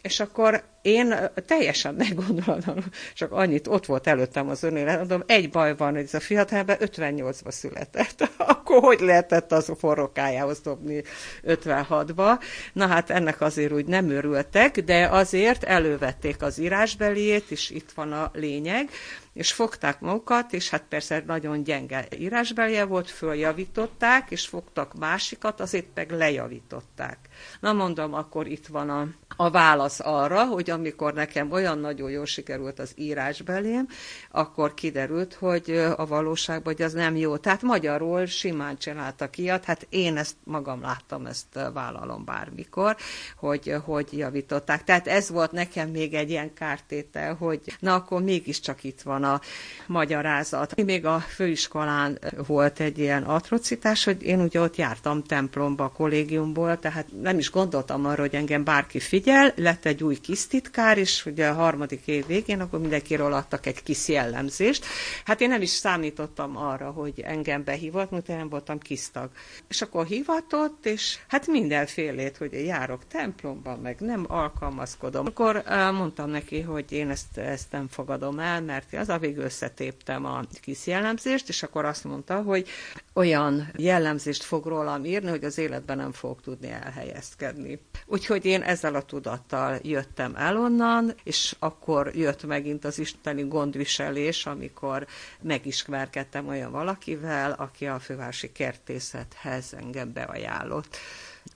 És 0.06 0.20
akkor 0.20 0.64
én 0.82 1.16
teljesen 1.46 1.94
meggondolatlan, 1.94 2.84
csak 3.14 3.32
annyit, 3.32 3.68
ott 3.68 3.86
volt 3.86 4.08
előttem 4.08 4.50
az 4.50 4.64
önélet, 4.64 4.98
mondom, 4.98 5.24
egy 5.26 5.50
baj 5.50 5.76
van, 5.76 5.94
hogy 5.94 6.04
ez 6.04 6.14
a 6.14 6.20
fiatalban 6.20 6.76
58-ba 6.80 7.52
született. 7.52 8.30
Akkor 8.38 8.84
hogy 8.84 9.00
lehetett 9.00 9.52
az 9.52 9.70
a 9.70 9.76
forrokájához 9.76 10.60
dobni 10.60 11.04
56-ba? 11.44 12.42
Na 12.74 12.88
hát 12.88 13.10
ennek 13.10 13.42
azért 13.42 13.72
úgy 13.72 13.86
nem 13.86 14.10
örültek, 14.10 14.80
de 14.80 15.08
azért 15.08 15.64
elővették 15.64 16.42
az 16.42 16.60
írásbeliét, 16.60 17.52
és 17.52 17.70
itt 17.70 17.92
van 17.92 18.12
a 18.12 18.32
lényeg, 18.34 18.90
és 19.36 19.52
fogták 19.52 20.00
magukat, 20.00 20.54
és 20.54 20.70
hát 20.70 20.84
persze 20.90 21.24
nagyon 21.28 21.64
gyenge 21.64 22.08
írásbelje 22.18 22.86
volt, 22.86 23.10
följavították, 23.10 24.32
és 24.32 24.48
fogtak 24.48 24.94
másikat, 24.94 25.60
azért 25.60 25.88
meg 25.94 26.12
lejavították. 26.12 27.18
Na 27.60 27.74
mondom, 27.74 28.14
akkor 28.14 28.48
itt 28.48 28.68
van 28.68 28.90
a, 28.90 29.08
a 29.36 29.50
válasz 29.50 30.00
arra, 30.00 30.46
hogy 30.46 30.70
amikor 30.70 31.14
nekem 31.14 31.52
olyan 31.52 31.80
nagyon 31.80 32.10
jól 32.10 32.26
sikerült 32.26 32.80
az 32.80 32.92
írásbelém, 32.96 33.88
akkor 34.32 34.74
kiderült, 34.74 35.34
hogy 35.34 35.70
a 35.96 36.06
valóságban, 36.06 36.74
hogy 36.74 36.86
az 36.86 36.94
nem 36.94 37.16
jó. 37.16 37.38
Tehát 37.38 37.62
magyarul 37.62 38.26
simán 38.26 38.78
csináltak 38.78 39.38
ilyet, 39.38 39.66
hát 39.66 39.88
én 39.90 40.18
ezt 40.18 40.36
magam 40.44 40.82
láttam, 40.82 41.26
ezt 41.26 41.60
vállalom 41.74 42.26
bármikor, 42.26 42.96
hogy, 43.38 43.76
hogy 43.86 44.08
javították. 44.12 44.84
Tehát 44.84 45.08
ez 45.08 45.30
volt 45.30 45.52
nekem 45.52 45.90
még 45.90 46.14
egy 46.14 46.30
ilyen 46.30 46.54
kártétel, 46.54 47.34
hogy 47.34 47.60
na 47.80 47.94
akkor 47.94 48.22
mégiscsak 48.22 48.84
itt 48.84 49.02
van 49.02 49.24
a 49.24 49.42
magyarázat. 49.88 50.84
Még 50.84 51.06
a 51.06 51.20
főiskolán 51.20 52.20
volt 52.48 52.80
egy 52.80 53.00
ilyen 53.00 53.24
atrocitás, 53.24 54.04
hogy 54.04 54.24
én 54.24 54.40
ugye 54.40 54.62
ott 54.62 54.76
jártam 54.76 55.24
templomba, 55.24 55.90
kollégiumból, 55.90 56.80
tehát 56.80 57.08
nem 57.22 57.38
is 57.38 57.52
gondoltam 57.52 58.06
arra, 58.06 58.22
hogy 58.22 58.36
engem 58.36 58.64
bárki 58.64 59.00
figyel, 59.00 59.24
lett 59.56 59.86
egy 59.86 60.04
új 60.04 60.16
kisztitkár, 60.16 60.98
és 60.98 61.26
ugye 61.26 61.48
a 61.48 61.54
harmadik 61.54 62.08
év 62.08 62.26
végén, 62.26 62.60
akkor 62.60 62.80
mindenkiről 62.80 63.34
adtak 63.34 63.66
egy 63.66 63.84
kis 63.84 64.08
jellemzést. 64.08 64.86
Hát 65.26 65.42
én 65.42 65.50
nem 65.50 65.62
is 65.62 65.70
számítottam 65.70 66.58
arra, 66.58 66.92
hogy 66.92 67.20
engem 67.20 67.64
behívott, 67.64 68.12
mert 68.12 68.30
én 68.30 68.36
nem 68.36 68.50
voltam 68.50 68.80
kisztag. 68.80 69.30
És 69.68 69.82
akkor 69.82 70.06
hivatott, 70.06 70.86
és 70.86 71.18
hát 71.28 71.48
mindenfélét, 71.48 72.38
hogy 72.38 72.54
járok 72.66 73.08
templomban, 73.08 73.80
meg 73.80 74.00
nem 74.00 74.26
alkalmazkodom. 74.28 75.26
Akkor 75.26 75.64
mondtam 75.94 76.30
neki, 76.30 76.62
hogy 76.62 76.92
én 76.92 77.10
ezt, 77.10 77.38
ezt 77.38 77.72
nem 77.72 77.88
fogadom 77.88 78.40
el, 78.40 78.62
mert 78.62 78.94
az 78.94 79.10
a 79.10 79.18
végül 79.18 79.44
összetéptem 79.44 80.26
a 80.26 80.42
kis 80.62 80.88
jellemzést, 80.88 81.50
és 81.50 81.64
akkor 81.64 81.86
azt 81.86 82.04
mondta, 82.04 82.42
hogy 82.42 82.68
olyan 83.14 83.72
jellemzést 83.78 84.44
fog 84.44 84.66
rólam 84.66 85.06
írni, 85.06 85.30
hogy 85.30 85.44
az 85.44 85.58
életben 85.58 85.98
nem 85.98 86.12
fog 86.12 86.42
tudni 86.42 86.70
elhelyezkedni. 86.70 87.80
Úgyhogy 88.06 88.46
én 88.46 88.62
ezzel 88.62 88.96
a 88.96 89.06
tudattal 89.16 89.80
jöttem 89.82 90.36
el 90.36 90.58
onnan, 90.58 91.14
és 91.24 91.56
akkor 91.60 92.12
jött 92.16 92.46
megint 92.46 92.86
az 92.86 93.00
isteni 93.00 93.48
gondviselés, 93.48 94.46
amikor 94.46 95.08
megismerkedtem 95.42 96.48
olyan 96.48 96.72
valakivel, 96.72 97.52
aki 97.52 97.88
a 97.88 98.00
fővárosi 98.00 98.52
kertészethez 98.52 99.74
engem 99.74 100.14
beajánlott. 100.14 100.98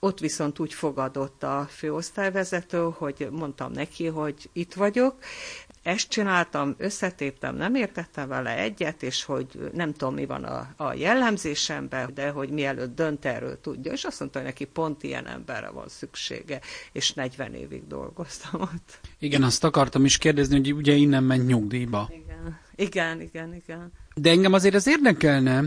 Ott 0.00 0.18
viszont 0.18 0.58
úgy 0.58 0.74
fogadott 0.74 1.42
a 1.42 1.66
főosztályvezető, 1.70 2.88
hogy 2.94 3.28
mondtam 3.30 3.72
neki, 3.72 4.06
hogy 4.06 4.48
itt 4.52 4.74
vagyok, 4.74 5.14
ezt 5.82 6.08
csináltam, 6.08 6.74
összetéptem, 6.78 7.56
nem 7.56 7.74
értettem 7.74 8.28
vele 8.28 8.58
egyet, 8.58 9.02
és 9.02 9.24
hogy 9.24 9.70
nem 9.72 9.92
tudom, 9.92 10.14
mi 10.14 10.26
van 10.26 10.44
a, 10.44 10.74
a 10.76 10.92
jellemzésemben, 10.94 12.10
de 12.14 12.30
hogy 12.30 12.48
mielőtt 12.48 12.94
dönt 12.96 13.24
erről 13.24 13.60
tudja, 13.60 13.92
és 13.92 14.04
azt 14.04 14.20
mondta, 14.20 14.38
hogy 14.38 14.48
neki 14.48 14.64
pont 14.64 15.02
ilyen 15.02 15.26
emberre 15.26 15.68
van 15.68 15.88
szüksége, 15.88 16.60
és 16.92 17.12
40 17.12 17.54
évig 17.54 17.86
dolgoztam 17.86 18.60
ott. 18.60 19.00
Igen, 19.18 19.42
azt 19.42 19.64
akartam 19.64 20.04
is 20.04 20.18
kérdezni, 20.18 20.56
hogy 20.56 20.72
ugye 20.72 20.92
innen 20.92 21.24
ment 21.24 21.46
nyugdíjba. 21.46 22.10
Igen, 22.12 22.58
igen, 22.76 23.20
igen, 23.20 23.54
igen. 23.54 23.92
De 24.14 24.30
engem 24.30 24.52
azért 24.52 24.74
az 24.74 24.86
érdekelne, 24.86 25.64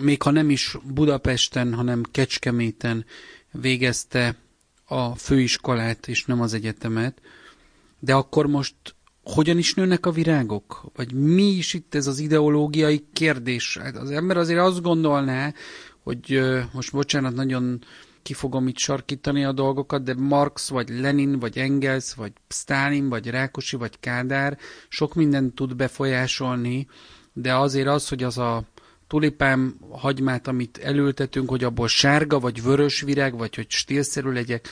még 0.00 0.22
ha 0.22 0.30
nem 0.30 0.50
is 0.50 0.76
Budapesten, 0.84 1.74
hanem 1.74 2.02
Kecskeméten 2.10 3.04
végezte 3.50 4.36
a 4.84 5.14
főiskolát, 5.14 6.08
és 6.08 6.24
nem 6.24 6.40
az 6.40 6.54
egyetemet, 6.54 7.20
de 7.98 8.14
akkor 8.14 8.46
most 8.46 8.74
hogyan 9.22 9.58
is 9.58 9.74
nőnek 9.74 10.06
a 10.06 10.10
virágok? 10.10 10.84
Vagy 10.94 11.12
mi 11.12 11.42
is 11.42 11.74
itt 11.74 11.94
ez 11.94 12.06
az 12.06 12.18
ideológiai 12.18 13.04
kérdés? 13.12 13.78
Hát 13.82 13.96
az 13.96 14.10
ember 14.10 14.36
azért 14.36 14.60
azt 14.60 14.82
gondolná, 14.82 15.52
hogy 16.02 16.40
most 16.72 16.92
bocsánat, 16.92 17.34
nagyon 17.34 17.84
ki 18.22 18.32
fogom 18.32 18.68
itt 18.68 18.78
sarkítani 18.78 19.44
a 19.44 19.52
dolgokat, 19.52 20.02
de 20.02 20.14
Marx, 20.14 20.68
vagy 20.68 20.88
Lenin, 20.88 21.38
vagy 21.38 21.58
Engels, 21.58 22.14
vagy 22.14 22.32
Stalin, 22.48 23.08
vagy 23.08 23.26
Rákosi, 23.26 23.76
vagy 23.76 24.00
Kádár 24.00 24.58
sok 24.88 25.14
mindent 25.14 25.54
tud 25.54 25.76
befolyásolni, 25.76 26.86
de 27.32 27.54
azért 27.54 27.88
az, 27.88 28.08
hogy 28.08 28.22
az 28.22 28.38
a 28.38 28.64
tulipán 29.06 29.78
hagymát, 29.90 30.46
amit 30.46 30.78
elültetünk, 30.78 31.48
hogy 31.48 31.64
abból 31.64 31.88
sárga, 31.88 32.38
vagy 32.38 32.62
vörös 32.62 33.00
virág, 33.00 33.36
vagy 33.36 33.54
hogy 33.54 33.70
stílszerű 33.70 34.30
legyek, 34.30 34.68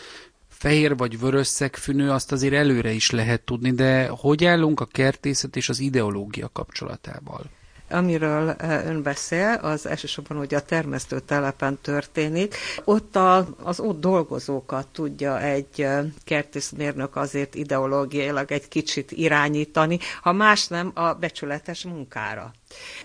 fehér 0.61 0.97
vagy 0.97 1.19
vörös 1.19 1.47
szegfűnő, 1.47 2.11
azt 2.11 2.33
azért 2.33 2.55
előre 2.55 2.93
is 2.93 3.11
lehet 3.11 3.43
tudni, 3.43 3.71
de 3.71 4.09
hogy 4.09 4.45
állunk 4.45 4.81
a 4.81 4.87
kertészet 4.87 5.57
és 5.57 5.69
az 5.69 5.79
ideológia 5.79 6.49
kapcsolatával? 6.53 7.51
Amiről 7.91 8.51
eh, 8.51 8.87
ön 8.87 9.03
beszél, 9.03 9.59
az 9.63 9.87
elsősorban 9.87 10.37
ugye 10.39 10.57
a 10.57 10.61
termesztőtelepen 10.63 11.79
történik. 11.83 12.55
Ott 12.85 13.17
a, 13.17 13.47
az 13.63 13.81
ott 13.81 14.01
dolgozókat 14.01 14.87
tudja 14.87 15.41
egy 15.41 15.81
eh, 15.83 16.05
kertészmérnök 16.25 17.17
azért 17.17 17.55
ideológiailag 17.55 18.53
egy 18.53 18.69
kicsit 18.69 19.11
irányítani, 19.13 19.99
ha 20.23 20.33
más 20.33 20.67
nem 20.67 20.91
a 20.95 21.13
becsületes 21.15 21.85
munkára. 21.85 22.53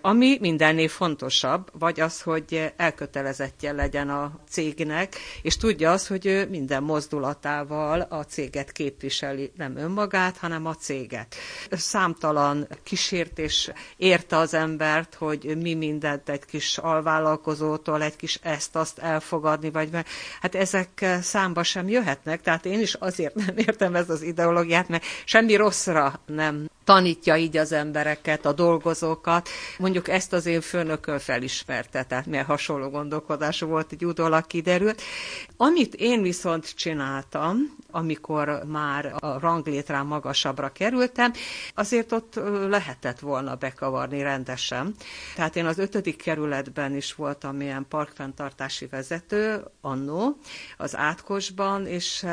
Ami 0.02 0.38
mindennél 0.42 0.88
fontosabb, 0.88 1.70
vagy 1.80 2.00
az, 2.00 2.22
hogy 2.22 2.74
elkötelezettje 2.78 3.72
legyen 3.72 4.10
a 4.10 4.40
cégnek, 4.50 5.16
és 5.42 5.58
tudja 5.58 5.92
az, 5.92 6.08
hogy 6.08 6.26
ő 6.26 6.48
minden 6.50 6.84
mozdulatával 6.84 8.02
a 8.02 8.24
céget 8.24 8.72
képviseli, 8.72 9.52
nem 9.56 9.78
önmagát, 9.78 10.38
hanem 10.38 10.66
a 10.66 10.76
céget. 10.76 11.36
Számtalan 11.72 12.68
kísértés 12.84 13.72
érte 13.98 14.38
az 14.38 14.54
embert, 14.76 15.16
hogy 15.16 15.58
mi 15.62 15.74
mindent 15.74 16.30
egy 16.30 16.46
kis 16.46 16.78
alvállalkozótól, 16.78 18.02
egy 18.02 18.16
kis 18.16 18.40
ezt-azt 18.42 19.00
elfogadni, 19.00 19.72
vagy 19.72 19.90
mert 19.92 20.08
hát 20.42 20.56
ezek 20.56 21.06
számba 21.22 21.64
sem 21.64 21.88
jöhetnek, 21.88 22.42
tehát 22.42 22.66
én 22.66 22.80
is 22.80 22.94
azért 22.94 23.36
nem 23.46 23.58
értem 23.58 23.96
ez 23.96 24.10
az 24.10 24.22
ideológiát, 24.22 24.88
mert 24.88 25.04
semmi 25.26 25.56
rosszra 25.56 26.20
nem 26.26 26.68
tanítja 26.86 27.36
így 27.36 27.58
az 27.58 27.72
embereket, 27.72 28.46
a 28.46 28.54
dolgozókat. 28.54 29.50
Mondjuk 29.78 30.08
ezt 30.08 30.34
az 30.34 30.46
én 30.46 30.62
főnököm 30.62 31.18
felismerte, 31.18 32.04
tehát 32.04 32.26
milyen 32.26 32.46
hasonló 32.46 32.90
gondolkodású 32.90 33.68
volt, 33.68 33.92
egy 33.92 34.06
utólag 34.06 34.48
kiderült. 34.48 35.02
Amit 35.58 35.94
én 35.94 36.22
viszont 36.22 36.76
csináltam, 36.76 37.76
amikor 37.92 38.64
már 38.68 39.14
a 39.20 39.40
ranglétrán 39.40 40.06
magasabbra 40.06 40.72
kerültem, 40.72 41.34
azért 41.76 42.12
ott 42.12 42.40
lehetett 42.70 43.20
volna 43.20 43.56
bekavarni 43.56 44.22
rendesen. 44.22 44.96
Tehát 45.36 45.56
én 45.56 45.66
az 45.66 45.78
ötödik 45.78 46.22
kerületben 46.22 46.96
is 46.96 47.14
voltam 47.14 47.62
ilyen 47.62 47.86
parkfenntartási 47.90 48.86
vezető, 48.86 49.64
annó, 49.82 50.38
az 50.78 50.96
Átkosban, 50.96 51.88
és 51.88 52.26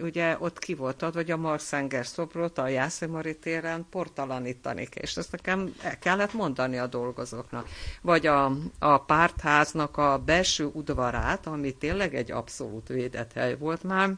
ugye 0.00 0.36
ott 0.38 0.58
ki 0.58 0.74
volt 0.74 1.02
adva, 1.02 1.18
hogy 1.18 1.30
a 1.30 1.36
Marszenger 1.36 2.06
szobrot 2.06 2.58
a 2.58 2.68
Jászemari 2.68 3.36
téren 3.36 3.69
portalanítani, 3.90 4.88
és 4.94 5.16
ezt 5.16 5.32
nekem 5.32 5.74
el 5.82 5.98
kellett 5.98 6.32
mondani 6.32 6.78
a 6.78 6.86
dolgozóknak. 6.86 7.68
Vagy 8.02 8.26
a, 8.26 8.52
a 8.78 8.98
pártháznak 8.98 9.96
a 9.96 10.18
belső 10.18 10.64
udvarát, 10.72 11.46
ami 11.46 11.72
tényleg 11.72 12.14
egy 12.14 12.30
abszolút 12.30 12.88
védett 12.88 13.32
hely 13.32 13.56
volt 13.56 13.82
már, 13.82 14.10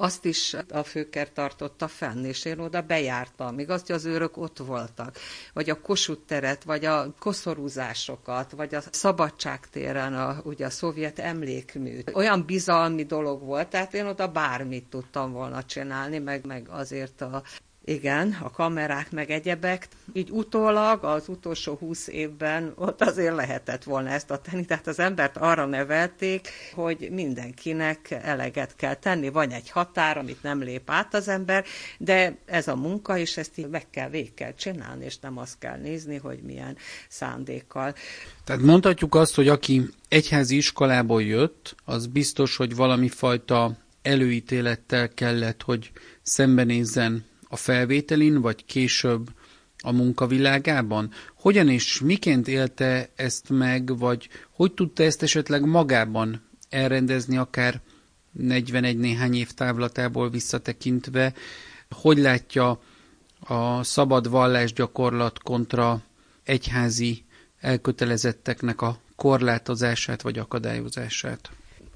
azt 0.00 0.24
is 0.24 0.56
a 0.70 0.82
főker 0.82 1.32
tartotta 1.32 1.88
fenn, 1.88 2.24
és 2.24 2.44
én 2.44 2.58
oda 2.58 2.82
bejártam, 2.82 3.54
még 3.54 3.70
hogy 3.70 3.92
az 3.92 4.04
őrök 4.04 4.36
ott 4.36 4.58
voltak, 4.58 5.16
vagy 5.52 5.70
a 5.70 5.80
Kossuth 5.80 6.26
teret, 6.26 6.64
vagy 6.64 6.84
a 6.84 7.14
koszorúzásokat, 7.18 8.50
vagy 8.50 8.74
a 8.74 8.80
Szabadságtéren 8.90 10.14
a, 10.14 10.40
ugye 10.44 10.66
a 10.66 10.70
szovjet 10.70 11.18
emlékmű. 11.18 12.00
Olyan 12.12 12.44
bizalmi 12.46 13.04
dolog 13.04 13.42
volt, 13.42 13.68
tehát 13.68 13.94
én 13.94 14.06
oda 14.06 14.28
bármit 14.28 14.86
tudtam 14.86 15.32
volna 15.32 15.64
csinálni, 15.64 16.18
meg, 16.18 16.46
meg 16.46 16.68
azért 16.68 17.20
a 17.20 17.42
igen, 17.88 18.36
a 18.42 18.50
kamerák 18.50 19.10
meg 19.10 19.30
egyebek. 19.30 19.88
Így 20.12 20.30
utólag 20.30 21.04
az 21.04 21.28
utolsó 21.28 21.74
húsz 21.74 22.08
évben 22.08 22.72
ott 22.74 23.02
azért 23.02 23.34
lehetett 23.34 23.84
volna 23.84 24.08
ezt 24.08 24.30
a 24.30 24.38
tenni, 24.38 24.64
tehát 24.64 24.86
az 24.86 24.98
embert 24.98 25.36
arra 25.36 25.66
nevelték, 25.66 26.48
hogy 26.74 27.08
mindenkinek 27.10 28.10
eleget 28.10 28.76
kell 28.76 28.94
tenni. 28.94 29.28
Van 29.28 29.50
egy 29.50 29.70
határ, 29.70 30.18
amit 30.18 30.42
nem 30.42 30.62
lép 30.62 30.90
át 30.90 31.14
az 31.14 31.28
ember, 31.28 31.64
de 31.98 32.36
ez 32.46 32.68
a 32.68 32.76
munka, 32.76 33.18
és 33.18 33.36
ezt 33.36 33.58
így 33.58 33.68
meg 33.68 33.90
kell, 33.90 34.08
végig 34.08 34.34
kell 34.34 34.54
csinálni, 34.54 35.04
és 35.04 35.18
nem 35.18 35.38
azt 35.38 35.58
kell 35.58 35.76
nézni, 35.76 36.16
hogy 36.16 36.38
milyen 36.42 36.76
szándékkal. 37.08 37.94
Tehát 38.44 38.62
mondhatjuk 38.62 39.14
azt, 39.14 39.34
hogy 39.34 39.48
aki 39.48 39.88
egyházi 40.08 40.56
iskolából 40.56 41.22
jött, 41.22 41.74
az 41.84 42.06
biztos, 42.06 42.56
hogy 42.56 42.76
valami 42.76 43.08
fajta 43.08 43.76
előítélettel 44.02 45.08
kellett, 45.08 45.62
hogy 45.62 45.90
szembenézzen 46.22 47.26
a 47.48 47.56
felvételin, 47.56 48.40
vagy 48.40 48.64
később 48.64 49.30
a 49.82 49.92
munkavilágában? 49.92 51.10
Hogyan 51.34 51.68
és 51.68 52.00
miként 52.00 52.48
élte 52.48 53.08
ezt 53.16 53.48
meg, 53.48 53.98
vagy 53.98 54.28
hogy 54.50 54.72
tudta 54.72 55.02
ezt 55.02 55.22
esetleg 55.22 55.64
magában 55.64 56.42
elrendezni, 56.68 57.36
akár 57.36 57.80
41 58.32 58.98
néhány 58.98 59.34
év 59.34 59.50
távlatából 59.50 60.30
visszatekintve? 60.30 61.34
Hogy 61.90 62.18
látja 62.18 62.80
a 63.40 63.82
szabad 63.82 64.30
vallásgyakorlat 64.30 65.38
kontra 65.38 66.02
egyházi 66.44 67.24
elkötelezetteknek 67.60 68.82
a 68.82 69.00
korlátozását 69.16 70.22
vagy 70.22 70.38
akadályozását? 70.38 71.50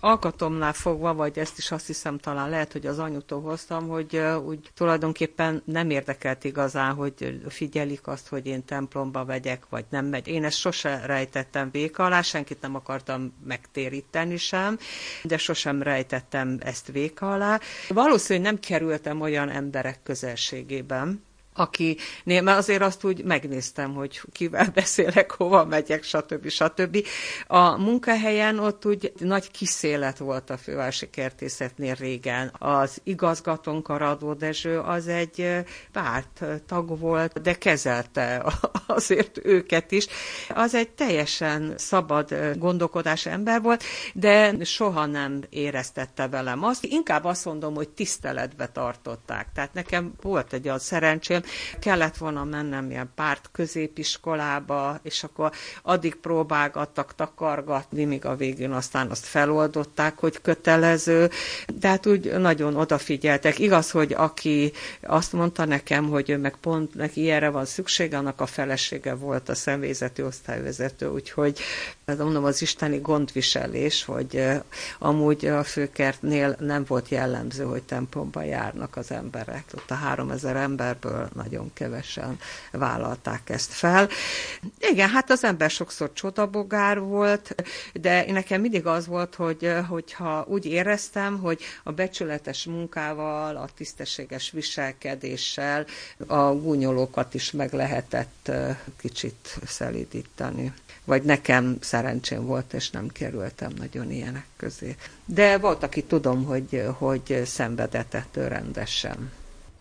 Alkatomnál 0.05 0.73
fogva, 0.73 1.15
vagy 1.15 1.39
ezt 1.39 1.59
is 1.59 1.71
azt 1.71 1.87
hiszem 1.87 2.19
talán 2.19 2.51
lehet, 2.51 2.73
hogy 2.73 2.87
az 2.87 2.99
anyutól 2.99 3.41
hoztam, 3.41 3.89
hogy 3.89 4.17
úgy 4.45 4.71
tulajdonképpen 4.75 5.63
nem 5.65 5.91
érdekelt 5.91 6.45
igazán, 6.45 6.95
hogy 6.95 7.41
figyelik 7.49 8.07
azt, 8.07 8.29
hogy 8.29 8.47
én 8.47 8.65
templomba 8.65 9.25
vegyek, 9.25 9.63
vagy 9.69 9.85
nem 9.89 10.07
megy. 10.07 10.29
Én 10.29 10.45
ezt 10.45 10.57
sose 10.59 11.03
rejtettem 11.07 11.71
véka 11.71 12.05
alá, 12.05 12.23
senkit 12.23 12.61
nem 12.61 12.75
akartam 12.75 13.33
megtéríteni 13.45 14.37
sem, 14.37 14.79
de 15.23 15.37
sosem 15.39 15.83
rejtettem 15.83 16.59
ezt 16.61 16.87
véka 16.87 17.33
alá. 17.33 17.61
Valószínűleg 17.89 18.53
nem 18.53 18.61
kerültem 18.61 19.21
olyan 19.21 19.49
emberek 19.49 20.03
közelségében, 20.03 21.23
aki, 21.55 21.97
mert 22.25 22.49
azért 22.49 22.83
azt 22.83 23.05
úgy 23.05 23.25
megnéztem, 23.25 23.95
hogy 23.95 24.21
kivel 24.33 24.71
beszélek, 24.75 25.31
hova 25.31 25.65
megyek, 25.65 26.03
stb. 26.03 26.49
stb. 26.49 27.07
A 27.47 27.77
munkahelyen 27.77 28.59
ott 28.59 28.87
úgy 28.87 29.13
nagy 29.19 29.51
kiszélet 29.51 30.19
volt 30.19 30.51
a 30.51 30.57
fővárosi 30.57 31.11
kertészetnél 31.11 31.95
régen. 31.95 32.53
Az 32.59 33.01
igazgatónk, 33.03 33.89
a 33.89 33.97
Radó 33.97 34.33
Dezső, 34.33 34.79
az 34.79 35.09
egy 35.09 35.65
párt 35.93 36.45
tag 36.67 36.99
volt, 36.99 37.41
de 37.43 37.55
kezelte 37.55 38.45
azért 38.87 39.39
őket 39.45 39.93
is. 39.93 40.07
Az 40.49 40.75
egy 40.75 40.91
teljesen 40.91 41.75
szabad 41.77 42.55
gondolkodás 42.59 43.27
ember 43.27 43.63
volt, 43.63 43.83
de 44.15 44.65
soha 44.65 45.07
nem 45.07 45.41
éreztette 45.51 46.29
velem 46.29 46.65
azt. 46.65 46.85
Inkább 46.85 47.25
azt 47.25 47.45
mondom, 47.45 47.75
hogy 47.75 47.89
tiszteletbe 47.89 48.67
tartották. 48.69 49.49
Tehát 49.55 49.75
nekem 49.75 50.13
volt 50.21 50.53
egy 50.53 50.67
olyan 50.67 50.79
szerencsém, 50.79 51.42
kellett 51.81 52.17
volna 52.17 52.45
mennem 52.45 52.91
ilyen 52.91 53.11
párt 53.15 53.49
középiskolába, 53.53 55.01
és 55.03 55.23
akkor 55.25 55.53
addig 55.83 56.15
próbálgattak 56.15 57.15
takargatni, 57.15 58.05
míg 58.05 58.25
a 58.25 58.37
végén 58.37 58.73
aztán 58.73 59.11
azt 59.11 59.27
feloldották, 59.27 60.19
hogy 60.19 60.41
kötelező, 60.43 61.31
de 61.75 61.89
hát 61.89 62.07
úgy 62.07 62.39
nagyon 62.39 62.77
odafigyeltek. 62.77 63.59
Igaz, 63.59 63.91
hogy 63.91 64.13
aki 64.13 64.73
azt 65.03 65.33
mondta 65.33 65.65
nekem, 65.65 66.09
hogy 66.09 66.31
ő 66.31 66.39
meg 66.39 66.57
pont 66.57 66.95
neki 66.95 67.21
ilyenre 67.21 67.49
van 67.49 67.65
szüksége, 67.65 68.17
annak 68.17 68.41
a 68.41 68.47
felesége 68.47 69.15
volt 69.15 69.49
a 69.49 69.55
személyzeti 69.55 70.23
osztályvezető, 70.23 71.09
úgyhogy 71.09 71.59
mondom, 72.19 72.45
az 72.45 72.63
isteni 72.63 72.99
gondviselés, 72.99 74.05
hogy 74.05 74.45
amúgy 74.99 75.47
a 75.47 75.65
főkertnél 75.65 76.57
nem 76.59 76.85
volt 76.85 77.09
jellemző, 77.09 77.65
hogy 77.65 77.83
templomba 77.83 78.43
járnak 78.43 78.97
az 78.97 79.11
emberek. 79.11 79.65
Ott 79.75 79.91
a 79.91 79.95
három 79.95 80.31
ezer 80.31 80.57
emberből 80.57 81.29
nagyon 81.35 81.71
kevesen 81.75 82.39
vállalták 82.73 83.51
ezt 83.51 83.73
fel. 83.73 84.09
Igen, 84.79 85.09
hát 85.09 85.31
az 85.31 85.45
ember 85.45 85.71
sokszor 85.71 86.13
csodabogár 86.13 87.01
volt, 87.01 87.55
de 87.93 88.33
nekem 88.33 88.61
mindig 88.61 88.87
az 88.87 89.07
volt, 89.07 89.35
hogy 89.35 89.73
hogyha 89.89 90.45
úgy 90.49 90.67
éreztem, 90.67 91.39
hogy 91.39 91.61
a 91.83 91.93
becsületes 91.93 92.65
munkával, 92.65 93.57
a 93.57 93.69
tisztességes 93.77 94.51
viselkedéssel 94.51 95.87
a 96.27 96.55
gúnyolókat 96.55 97.35
is 97.35 97.51
meg 97.51 97.73
lehetett 97.73 98.51
kicsit 98.99 99.59
szelídítani 99.67 100.73
vagy 101.05 101.23
nekem 101.23 101.77
szerencsém 102.03 102.47
volt, 102.47 102.73
és 102.73 102.91
nem 102.91 103.09
kerültem 103.09 103.73
nagyon 103.79 104.11
ilyenek 104.11 104.47
közé. 104.57 104.97
De 105.25 105.59
volt, 105.59 105.83
aki 105.83 106.05
tudom, 106.05 106.45
hogy, 106.45 106.83
hogy 106.99 107.43
szenvedett 107.45 108.15
ettől 108.15 108.49
rendesen. 108.49 109.31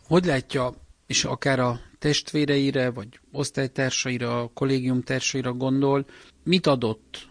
Hogy 0.07 0.25
látja, 0.25 0.73
és 1.07 1.23
akár 1.23 1.59
a 1.59 1.79
testvéreire, 1.99 2.89
vagy 2.89 3.19
osztálytársaira, 3.31 4.41
a 4.41 4.51
kollégiumtársaira 4.53 5.53
gondol, 5.53 6.05
mit 6.43 6.67
adott 6.67 7.27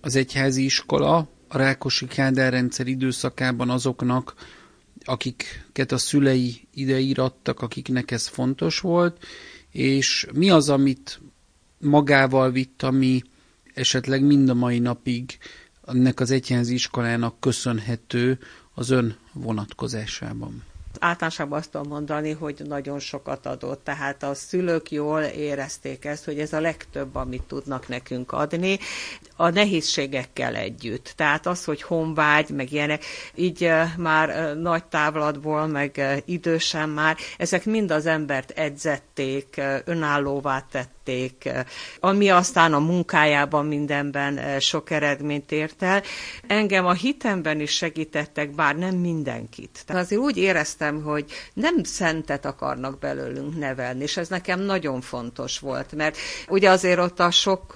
az 0.00 0.16
egyházi 0.16 0.64
iskola 0.64 1.28
a 1.48 1.56
Rákosi 1.56 2.06
Kádár 2.06 2.52
rendszer 2.52 2.86
időszakában 2.86 3.70
azoknak, 3.70 4.34
akiket 5.04 5.92
a 5.92 5.98
szülei 5.98 6.68
ideírattak, 6.74 7.60
akiknek 7.60 8.10
ez 8.10 8.26
fontos 8.26 8.80
volt, 8.80 9.24
és 9.70 10.26
mi 10.34 10.50
az, 10.50 10.68
amit 10.68 11.20
magával 11.78 12.50
vitt, 12.50 12.82
ami 12.82 13.22
esetleg 13.74 14.22
mind 14.24 14.48
a 14.48 14.54
mai 14.54 14.78
napig 14.78 15.38
ennek 15.86 16.20
az 16.20 16.30
egyházi 16.30 16.74
iskolának 16.74 17.40
köszönhető 17.40 18.38
az 18.74 18.90
ön 18.90 19.16
vonatkozásában 19.32 20.62
általánosabban 21.00 21.58
azt 21.58 21.70
tudom 21.70 21.88
mondani, 21.88 22.30
hogy 22.30 22.62
nagyon 22.64 22.98
sokat 22.98 23.46
adott. 23.46 23.84
Tehát 23.84 24.22
a 24.22 24.34
szülők 24.34 24.90
jól 24.90 25.20
érezték 25.22 26.04
ezt, 26.04 26.24
hogy 26.24 26.38
ez 26.38 26.52
a 26.52 26.60
legtöbb, 26.60 27.14
amit 27.14 27.42
tudnak 27.42 27.88
nekünk 27.88 28.32
adni, 28.32 28.78
a 29.36 29.48
nehézségekkel 29.50 30.54
együtt. 30.54 31.12
Tehát 31.16 31.46
az, 31.46 31.64
hogy 31.64 31.82
honvágy, 31.82 32.48
meg 32.50 32.72
ilyenek, 32.72 33.04
így 33.34 33.70
már 33.96 34.56
nagy 34.56 34.84
távlatból, 34.84 35.66
meg 35.66 36.22
idősen 36.24 36.88
már, 36.88 37.16
ezek 37.38 37.64
mind 37.64 37.90
az 37.90 38.06
embert 38.06 38.50
edzették, 38.50 39.60
önállóvá 39.84 40.66
tették, 40.70 41.50
ami 42.00 42.28
aztán 42.30 42.72
a 42.72 42.78
munkájában 42.78 43.66
mindenben 43.66 44.60
sok 44.60 44.90
eredményt 44.90 45.52
ért 45.52 45.82
el. 45.82 46.02
Engem 46.46 46.86
a 46.86 46.92
hitemben 46.92 47.60
is 47.60 47.70
segítettek, 47.70 48.54
bár 48.54 48.76
nem 48.76 48.94
mindenkit. 48.94 49.82
Tehát 49.86 50.02
azért 50.02 50.20
úgy 50.20 50.36
éreztem, 50.36 50.80
hogy 50.90 51.24
nem 51.54 51.82
szentet 51.82 52.44
akarnak 52.44 52.98
belőlünk 52.98 53.58
nevelni, 53.58 54.02
és 54.02 54.16
ez 54.16 54.28
nekem 54.28 54.60
nagyon 54.60 55.00
fontos 55.00 55.58
volt, 55.58 55.94
mert 55.94 56.16
ugye 56.48 56.70
azért 56.70 56.98
ott 56.98 57.20
a 57.20 57.30
sok 57.30 57.72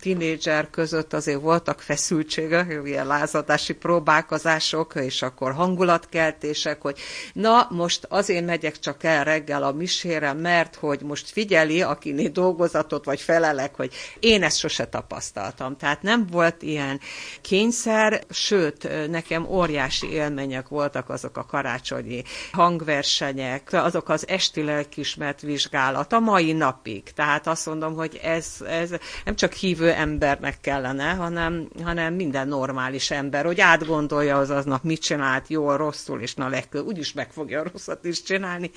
tinédzser 0.00 0.70
között 0.70 1.12
azért 1.12 1.40
voltak 1.40 1.80
feszültségek, 1.80 2.80
ilyen 2.84 3.06
lázadási 3.06 3.72
próbálkozások, 3.74 4.94
és 4.94 5.22
akkor 5.22 5.52
hangulatkeltések, 5.52 6.80
hogy 6.82 6.98
na, 7.32 7.68
most 7.70 8.06
azért 8.08 8.46
megyek 8.46 8.78
csak 8.78 9.04
el 9.04 9.24
reggel 9.24 9.62
a 9.62 9.72
misére, 9.72 10.32
mert 10.32 10.74
hogy 10.74 11.00
most 11.02 11.30
figyeli, 11.30 11.82
akiné 11.82 12.28
dolgozatot 12.28 13.04
vagy 13.04 13.20
felelek, 13.20 13.74
hogy 13.74 13.94
én 14.20 14.42
ezt 14.42 14.58
sose 14.58 14.84
tapasztaltam. 14.84 15.76
Tehát 15.76 16.02
nem 16.02 16.26
volt 16.30 16.62
ilyen 16.62 17.00
kényszer, 17.40 18.24
sőt, 18.30 19.08
nekem 19.10 19.46
óriási 19.48 20.10
élmények 20.10 20.68
voltak 20.68 21.08
azok 21.08 21.36
a 21.36 21.44
karácsonyi 21.44 22.22
hangversenyek, 22.52 23.72
azok 23.72 24.08
az 24.08 24.28
esti 24.28 24.62
lelkismert 24.62 25.40
vizsgálat 25.40 26.12
a 26.12 26.20
mai 26.20 26.52
napig. 26.52 27.02
Tehát 27.02 27.46
azt 27.46 27.66
mondom, 27.66 27.94
hogy 27.94 28.20
ez, 28.22 28.56
ez 28.68 28.90
nem 29.24 29.36
csak 29.36 29.52
hívő 29.52 29.90
embernek 29.90 30.60
kellene, 30.60 31.10
hanem, 31.10 31.68
hanem 31.82 32.14
minden 32.14 32.48
normális 32.48 33.10
ember, 33.10 33.44
hogy 33.44 33.60
átgondolja 33.60 34.36
az 34.38 34.50
aznap 34.50 34.82
mit 34.82 35.00
csinált, 35.00 35.48
jól, 35.48 35.76
rosszul, 35.76 36.20
és 36.20 36.34
na 36.34 36.48
legközelebb 36.48 36.74
úgyis 36.86 37.12
meg 37.12 37.30
fogja 37.32 37.62
rosszat 37.72 38.04
is 38.04 38.22
csinálni. 38.22 38.70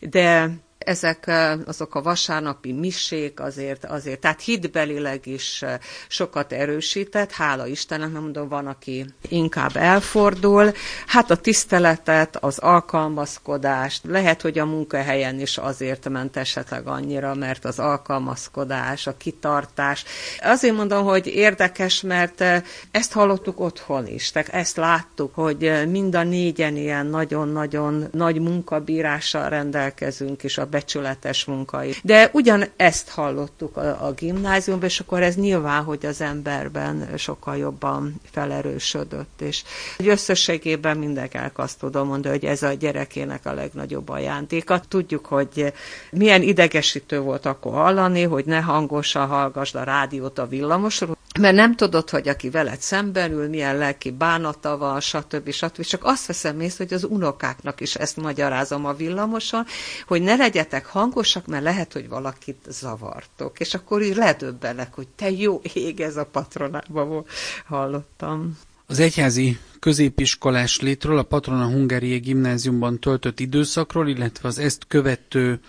De 0.00 0.50
ezek 0.78 1.30
azok 1.66 1.94
a 1.94 2.02
vasárnapi 2.02 2.72
misék 2.72 3.40
azért, 3.40 3.84
azért, 3.84 4.20
tehát 4.20 4.42
hitbelileg 4.42 5.26
is 5.26 5.64
sokat 6.08 6.52
erősített, 6.52 7.32
hála 7.32 7.66
Istennek, 7.66 8.12
nem 8.12 8.22
mondom, 8.22 8.48
van, 8.48 8.66
aki 8.66 9.06
inkább 9.28 9.76
elfordul. 9.76 10.72
Hát 11.06 11.30
a 11.30 11.36
tiszteletet, 11.36 12.36
az 12.36 12.58
alkalmazkodást, 12.58 14.04
lehet, 14.04 14.42
hogy 14.42 14.58
a 14.58 14.64
munkahelyen 14.64 15.40
is 15.40 15.58
azért 15.58 16.08
ment 16.08 16.36
esetleg 16.36 16.86
annyira, 16.86 17.34
mert 17.34 17.64
az 17.64 17.78
alkalmazkodás, 17.78 19.06
a 19.06 19.16
kitartás. 19.16 20.04
Azért 20.42 20.76
mondom, 20.76 21.04
hogy 21.04 21.26
érdekes, 21.26 22.00
mert 22.00 22.44
ezt 22.90 23.12
hallottuk 23.12 23.60
otthon 23.60 24.06
is, 24.06 24.30
tehát 24.30 24.48
ezt 24.48 24.76
láttuk, 24.76 25.34
hogy 25.34 25.88
mind 25.88 26.14
a 26.14 26.22
négyen 26.22 26.76
ilyen 26.76 27.06
nagyon-nagyon 27.06 28.08
nagy 28.12 28.40
munkabírással 28.40 29.48
rendelkezünk, 29.48 30.42
és 30.42 30.58
a 30.58 30.65
becsületes 30.66 31.44
munkai. 31.44 31.94
De 32.02 32.30
ugyan 32.32 32.64
ezt 32.76 33.08
hallottuk 33.08 33.76
a, 33.76 34.06
a 34.06 34.12
gimnáziumban, 34.12 34.88
és 34.88 35.00
akkor 35.00 35.22
ez 35.22 35.34
nyilván, 35.34 35.84
hogy 35.84 36.06
az 36.06 36.20
emberben 36.20 37.08
sokkal 37.16 37.56
jobban 37.56 38.20
felerősödött, 38.30 39.40
és 39.40 39.62
összességében 39.98 40.96
mindenkinek 40.96 41.58
azt 41.58 41.78
tudom 41.78 42.06
mondani, 42.06 42.38
hogy 42.38 42.48
ez 42.48 42.62
a 42.62 42.72
gyerekének 42.72 43.46
a 43.46 43.52
legnagyobb 43.52 44.08
ajándéka. 44.08 44.80
Tudjuk, 44.88 45.26
hogy 45.26 45.72
milyen 46.10 46.42
idegesítő 46.42 47.20
volt 47.20 47.46
akkor 47.46 47.72
hallani, 47.72 48.22
hogy 48.22 48.44
ne 48.44 48.60
hangosan 48.60 49.26
hallgassd 49.26 49.74
a 49.74 49.82
rádiót 49.82 50.38
a 50.38 50.46
villamosról, 50.46 51.16
mert 51.38 51.54
nem 51.54 51.76
tudod, 51.76 52.10
hogy 52.10 52.28
aki 52.28 52.50
veled 52.50 52.80
szemben 52.80 53.32
ül, 53.32 53.48
milyen 53.48 53.76
lelki 53.76 54.10
bánata 54.10 54.76
van, 54.76 55.00
stb. 55.00 55.50
stb. 55.50 55.80
Csak 55.80 56.04
azt 56.04 56.26
veszem 56.26 56.60
észre, 56.60 56.84
hogy 56.84 56.94
az 56.94 57.04
unokáknak 57.04 57.80
is 57.80 57.94
ezt 57.94 58.16
magyarázom 58.16 58.86
a 58.86 58.92
villamoson, 58.92 59.64
hogy 60.06 60.22
ne 60.22 60.36
legyetek 60.36 60.86
hangosak, 60.86 61.46
mert 61.46 61.62
lehet, 61.62 61.92
hogy 61.92 62.08
valakit 62.08 62.66
zavartok. 62.68 63.60
És 63.60 63.74
akkor 63.74 64.02
így 64.02 64.16
ledöbbenek, 64.16 64.94
hogy 64.94 65.08
te 65.08 65.30
jó 65.30 65.60
ég, 65.72 66.00
ez 66.00 66.16
a 66.16 66.24
patronában 66.24 67.24
hallottam. 67.66 68.58
Az 68.86 68.98
egyházi 68.98 69.58
középiskolás 69.80 70.80
létről, 70.80 71.18
a 71.18 71.22
Patrona 71.22 71.66
Hungáriai 71.66 72.18
Gimnáziumban 72.18 73.00
töltött 73.00 73.40
időszakról, 73.40 74.08
illetve 74.08 74.48
az 74.48 74.58
ezt 74.58 74.84
követő 74.88 75.60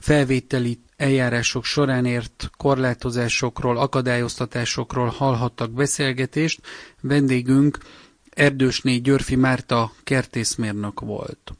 felvételi 0.00 0.80
eljárások 0.96 1.64
során 1.64 2.04
ért 2.04 2.50
korlátozásokról, 2.56 3.78
akadályoztatásokról 3.78 5.08
hallhattak 5.08 5.70
beszélgetést. 5.70 6.60
Vendégünk 7.00 7.78
Erdősné 8.30 8.96
Györfi 8.96 9.36
Márta 9.36 9.92
kertészmérnök 10.04 11.00
volt. 11.00 11.52